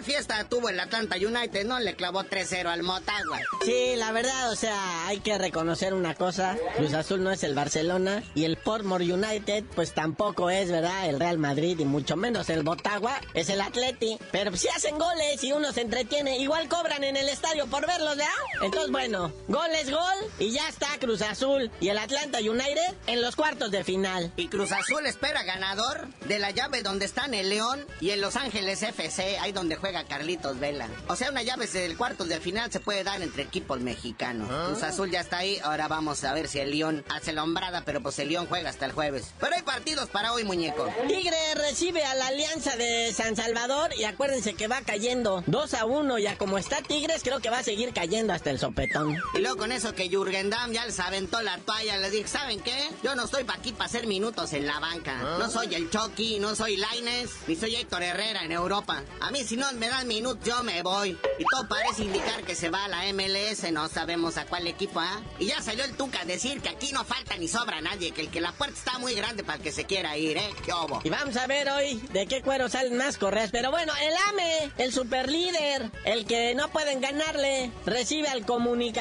Igual 0.00 0.14
fiesta 0.14 0.48
tuvo 0.48 0.70
el 0.70 0.80
Atlanta 0.80 1.16
United, 1.16 1.66
¿no? 1.66 1.78
Le 1.78 1.94
clavó 1.94 2.24
3-0 2.24 2.68
al 2.68 2.82
Motagua. 2.82 3.38
Sí, 3.64 3.96
la 3.96 4.12
verdad, 4.12 4.50
o 4.50 4.56
sea, 4.56 5.06
hay 5.06 5.20
que 5.20 5.36
reconocer 5.36 5.92
una 5.92 6.14
cosa. 6.14 6.56
Cruz 6.76 6.94
Azul 6.94 7.22
no 7.22 7.30
es 7.30 7.42
el 7.44 7.54
Barcelona 7.54 8.22
y 8.34 8.44
el 8.44 8.56
Portmore 8.56 9.12
United, 9.12 9.64
pues 9.74 9.92
tampoco 9.92 10.48
es, 10.48 10.70
¿verdad? 10.70 11.06
El 11.06 11.20
Real 11.20 11.36
Madrid 11.36 11.78
y 11.78 11.84
mucho 11.84 12.16
menos 12.16 12.48
el 12.48 12.64
Motagua 12.64 13.20
es 13.34 13.50
el 13.50 13.60
Atleti. 13.60 14.18
Pero 14.32 14.56
si 14.56 14.68
hacen 14.68 14.98
goles 14.98 15.44
y 15.44 15.52
uno 15.52 15.70
se 15.72 15.82
entretiene, 15.82 16.38
igual 16.38 16.68
cobran 16.68 17.04
en 17.04 17.18
el 17.18 17.28
estadio 17.28 17.66
por 17.66 17.86
verlos, 17.86 18.16
¿verdad? 18.16 18.32
Entonces, 18.62 18.90
bueno, 18.90 19.30
gol 19.48 19.70
es 19.74 19.90
gol 19.90 20.30
y 20.38 20.50
ya 20.52 20.66
está 20.68 20.86
Cruz 20.98 21.20
Azul 21.20 21.70
y 21.80 21.88
el 21.88 21.98
Atlanta 21.98 22.38
United 22.38 22.94
en 23.06 23.20
los 23.20 23.36
cuartos 23.36 23.70
de 23.70 23.84
final. 23.84 24.32
Y 24.36 24.48
Cruz 24.48 24.72
Azul 24.72 25.04
espera 25.04 25.42
ganador 25.42 26.08
de 26.26 26.38
la 26.38 26.52
llave 26.52 26.82
donde 26.82 27.04
están 27.04 27.34
el 27.34 27.50
León 27.50 27.84
y 28.00 28.10
el 28.10 28.22
Los 28.22 28.36
Ángeles 28.36 28.82
FC, 28.82 29.38
ahí 29.40 29.52
donde 29.52 29.76
juega 29.76 29.89
juega 29.90 30.04
Carlitos 30.06 30.60
Vela. 30.60 30.88
O 31.08 31.16
sea, 31.16 31.30
una 31.30 31.42
llave 31.42 31.66
del 31.66 31.96
cuartos 31.96 32.28
de 32.28 32.38
final 32.38 32.70
se 32.70 32.78
puede 32.78 33.02
dar 33.02 33.20
entre 33.22 33.42
equipos 33.42 33.80
mexicanos. 33.80 34.48
Cruz 34.66 34.82
Azul 34.84 35.10
ya 35.10 35.20
está 35.20 35.38
ahí, 35.38 35.58
ahora 35.64 35.88
vamos 35.88 36.22
a 36.22 36.32
ver 36.32 36.46
si 36.46 36.60
el 36.60 36.70
León 36.70 37.04
hace 37.08 37.32
la 37.32 37.42
hombrada, 37.42 37.82
pero 37.84 38.00
pues 38.00 38.18
el 38.20 38.28
León 38.28 38.46
juega 38.48 38.70
hasta 38.70 38.86
el 38.86 38.92
jueves. 38.92 39.32
Pero 39.40 39.56
hay 39.56 39.62
partidos 39.62 40.08
para 40.08 40.32
hoy, 40.32 40.44
muñeco. 40.44 40.88
Tigre 41.08 41.36
recibe 41.56 42.04
a 42.04 42.14
la 42.14 42.28
Alianza 42.28 42.76
de 42.76 43.12
San 43.12 43.34
Salvador 43.34 43.90
y 43.96 44.04
acuérdense 44.04 44.54
que 44.54 44.68
va 44.68 44.80
cayendo 44.82 45.42
2 45.48 45.74
a 45.74 45.84
1. 45.86 46.18
Ya 46.18 46.38
como 46.38 46.56
está 46.56 46.82
Tigres, 46.82 47.22
creo 47.24 47.40
que 47.40 47.50
va 47.50 47.58
a 47.58 47.64
seguir 47.64 47.92
cayendo 47.92 48.32
hasta 48.32 48.50
el 48.50 48.60
sopetón. 48.60 49.16
Y 49.34 49.38
luego 49.40 49.56
con 49.56 49.72
eso 49.72 49.92
que 49.94 50.08
Jürgen 50.08 50.50
Damm 50.50 50.72
ya 50.72 50.86
les 50.86 51.00
aventó 51.00 51.42
la 51.42 51.58
toalla, 51.58 51.98
les 51.98 52.12
dije, 52.12 52.28
¿saben 52.28 52.60
qué? 52.60 52.88
Yo 53.02 53.16
no 53.16 53.24
estoy 53.24 53.42
para 53.42 53.58
aquí 53.58 53.72
para 53.72 53.86
hacer 53.86 54.06
minutos 54.06 54.52
en 54.52 54.66
la 54.66 54.78
banca. 54.78 55.16
No 55.38 55.50
soy 55.50 55.74
el 55.74 55.90
Chucky, 55.90 56.38
no 56.38 56.54
soy 56.54 56.76
Laines, 56.76 57.30
ni 57.48 57.56
soy 57.56 57.74
Héctor 57.74 58.04
Herrera 58.04 58.44
en 58.44 58.52
Europa. 58.52 59.02
A 59.20 59.32
mí 59.32 59.42
si 59.42 59.56
no 59.56 59.68
me 59.80 59.88
dan 59.88 60.06
minutos, 60.06 60.46
yo 60.46 60.62
me 60.62 60.82
voy. 60.82 61.18
Y 61.38 61.44
todo 61.50 61.66
parece 61.66 62.04
indicar 62.04 62.42
que 62.42 62.54
se 62.54 62.68
va 62.68 62.84
a 62.84 62.88
la 62.88 63.12
MLS, 63.12 63.72
no 63.72 63.88
sabemos 63.88 64.36
a 64.36 64.44
cuál 64.44 64.66
equipo, 64.66 65.00
¿ah? 65.00 65.20
Y 65.38 65.46
ya 65.46 65.62
salió 65.62 65.84
el 65.84 65.96
Tuca 65.96 66.20
a 66.20 66.24
decir 66.26 66.60
que 66.60 66.68
aquí 66.68 66.92
no 66.92 67.02
falta 67.04 67.36
ni 67.38 67.48
sobra 67.48 67.80
nadie, 67.80 68.12
que 68.12 68.20
el 68.20 68.30
que 68.30 68.42
la 68.42 68.52
puerta 68.52 68.76
está 68.76 68.98
muy 68.98 69.14
grande 69.14 69.42
para 69.42 69.56
el 69.56 69.62
que 69.62 69.72
se 69.72 69.84
quiera 69.84 70.16
ir, 70.18 70.36
¿eh? 70.36 70.50
¿Qué 70.64 70.72
obo? 70.72 71.00
Y 71.02 71.08
vamos 71.08 71.36
a 71.36 71.46
ver 71.46 71.70
hoy 71.70 71.96
de 72.12 72.26
qué 72.26 72.42
cuero 72.42 72.68
salen 72.68 72.96
más 72.96 73.16
correas. 73.16 73.50
Pero 73.50 73.70
bueno, 73.70 73.92
el 74.02 74.14
AME, 74.28 74.72
el 74.76 74.92
superlíder, 74.92 75.90
el 76.04 76.26
que 76.26 76.54
no 76.54 76.68
pueden 76.68 77.00
ganarle, 77.00 77.72
recibe 77.86 78.28
al 78.28 78.44
Comunicaciones 78.44 79.00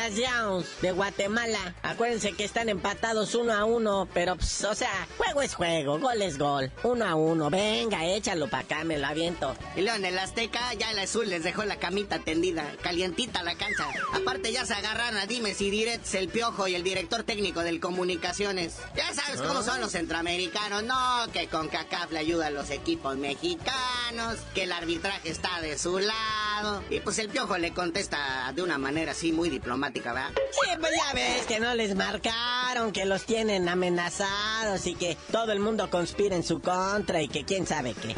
de 0.81 0.91
Guatemala. 0.93 1.75
Acuérdense 1.83 2.31
que 2.31 2.45
están 2.45 2.69
empatados 2.69 3.35
uno 3.35 3.51
a 3.51 3.65
uno, 3.65 4.07
pero, 4.13 4.37
pues, 4.37 4.63
o 4.63 4.73
sea, 4.73 5.07
juego 5.17 5.41
es 5.41 5.55
juego, 5.55 5.99
gol 5.99 6.21
es 6.21 6.37
gol. 6.37 6.71
Uno 6.83 7.05
a 7.05 7.15
uno, 7.15 7.49
venga, 7.49 8.05
échalo 8.05 8.49
para 8.49 8.63
acá, 8.63 8.83
me 8.85 8.97
lo 8.97 9.07
aviento. 9.07 9.55
Y 9.75 9.81
luego 9.81 9.97
en 9.97 10.05
el 10.05 10.17
Azteca 10.17 10.68
ya 10.73 10.91
el 10.91 10.99
azul 10.99 11.29
les 11.29 11.43
dejó 11.43 11.63
la 11.63 11.77
camita 11.77 12.19
tendida, 12.19 12.65
calientita 12.81 13.43
la 13.43 13.55
cancha. 13.55 13.87
Aparte 14.13 14.51
ya 14.51 14.65
se 14.65 14.73
agarraron 14.73 15.17
a 15.17 15.25
Dimes 15.25 15.61
y 15.61 15.69
Direts, 15.69 16.13
el 16.13 16.29
Piojo 16.29 16.67
y 16.67 16.75
el 16.75 16.83
director 16.83 17.23
técnico 17.23 17.61
del 17.61 17.79
Comunicaciones. 17.79 18.77
Ya 18.95 19.13
sabes 19.13 19.41
cómo 19.41 19.63
son 19.63 19.81
los 19.81 19.91
centroamericanos, 19.91 20.83
no, 20.83 21.31
que 21.31 21.47
con 21.47 21.67
CACAF 21.67 22.11
le 22.11 22.19
ayuda 22.19 22.47
a 22.47 22.51
los 22.51 22.69
equipos 22.69 23.17
mexicanos, 23.17 24.37
que 24.53 24.63
el 24.63 24.71
arbitraje 24.71 25.29
está 25.29 25.61
de 25.61 25.77
su 25.77 25.99
lado. 25.99 26.83
Y 26.89 26.99
pues 26.99 27.19
el 27.19 27.29
Piojo 27.29 27.57
le 27.57 27.73
contesta 27.73 28.51
de 28.53 28.61
una 28.61 28.77
manera 28.77 29.11
así 29.11 29.31
muy 29.31 29.49
diplomática, 29.49 30.13
¿verdad? 30.13 30.31
Sí, 30.51 30.69
pues 30.79 30.91
ya 30.95 31.13
ves 31.13 31.45
que 31.45 31.59
no 31.59 31.73
les 31.75 31.95
marcaron, 31.95 32.91
que 32.91 33.05
los 33.05 33.25
tienen 33.25 33.69
amenazados 33.69 34.85
y 34.85 34.95
que 34.95 35.17
todo 35.31 35.51
el 35.51 35.59
mundo 35.59 35.89
conspira 35.89 36.35
en 36.35 36.43
su 36.43 36.59
contra 36.61 37.21
y 37.21 37.27
que 37.27 37.43
quién 37.45 37.65
sabe 37.65 37.93
qué. 37.93 38.15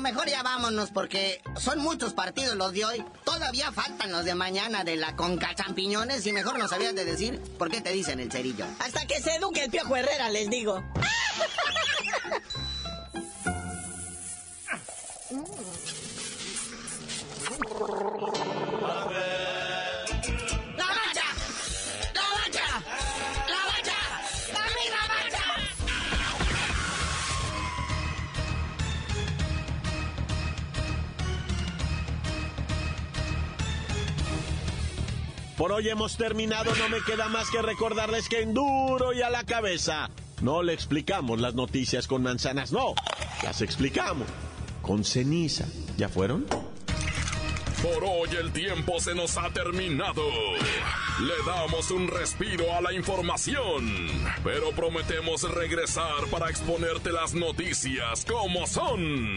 Mejor 0.00 0.28
ya 0.28 0.42
vámonos 0.42 0.90
porque 0.90 1.42
son 1.58 1.78
muchos 1.78 2.14
partidos 2.14 2.56
los 2.56 2.72
de 2.72 2.86
hoy. 2.86 3.04
Todavía 3.24 3.70
faltan 3.70 4.12
los 4.12 4.24
de 4.24 4.34
mañana 4.34 4.82
de 4.82 4.96
la 4.96 5.14
Conca 5.14 5.54
Champiñones 5.54 6.26
y 6.26 6.32
mejor 6.32 6.58
no 6.58 6.68
sabías 6.68 6.94
de 6.94 7.04
decir 7.04 7.38
por 7.58 7.70
qué 7.70 7.82
te 7.82 7.90
dicen 7.90 8.18
el 8.18 8.32
cerillo. 8.32 8.64
Hasta 8.78 9.06
que 9.06 9.20
se 9.20 9.36
eduque 9.36 9.64
el 9.64 9.70
Piojo 9.70 9.94
Herrera, 9.94 10.30
les 10.30 10.48
digo. 10.48 10.82
hoy 35.74 35.88
hemos 35.88 36.16
terminado, 36.16 36.72
no 36.76 36.88
me 36.88 37.00
queda 37.02 37.28
más 37.28 37.50
que 37.50 37.60
recordarles 37.60 38.28
que 38.28 38.40
en 38.40 38.54
duro 38.54 39.12
y 39.12 39.22
a 39.22 39.30
la 39.30 39.44
cabeza 39.44 40.08
no 40.40 40.62
le 40.62 40.72
explicamos 40.72 41.40
las 41.40 41.54
noticias 41.54 42.06
con 42.06 42.22
manzanas, 42.22 42.70
no, 42.70 42.94
las 43.42 43.60
explicamos 43.60 44.28
con 44.82 45.04
ceniza. 45.04 45.66
¿Ya 45.96 46.08
fueron? 46.08 46.46
Por 47.82 48.04
hoy 48.04 48.30
el 48.40 48.52
tiempo 48.52 49.00
se 49.00 49.14
nos 49.14 49.36
ha 49.36 49.50
terminado. 49.50 50.22
Le 51.20 51.34
damos 51.46 51.90
un 51.90 52.08
respiro 52.08 52.72
a 52.74 52.80
la 52.80 52.92
información, 52.92 54.08
pero 54.42 54.70
prometemos 54.72 55.42
regresar 55.42 56.26
para 56.30 56.50
exponerte 56.50 57.12
las 57.12 57.34
noticias 57.34 58.24
como 58.24 58.66
son. 58.66 59.36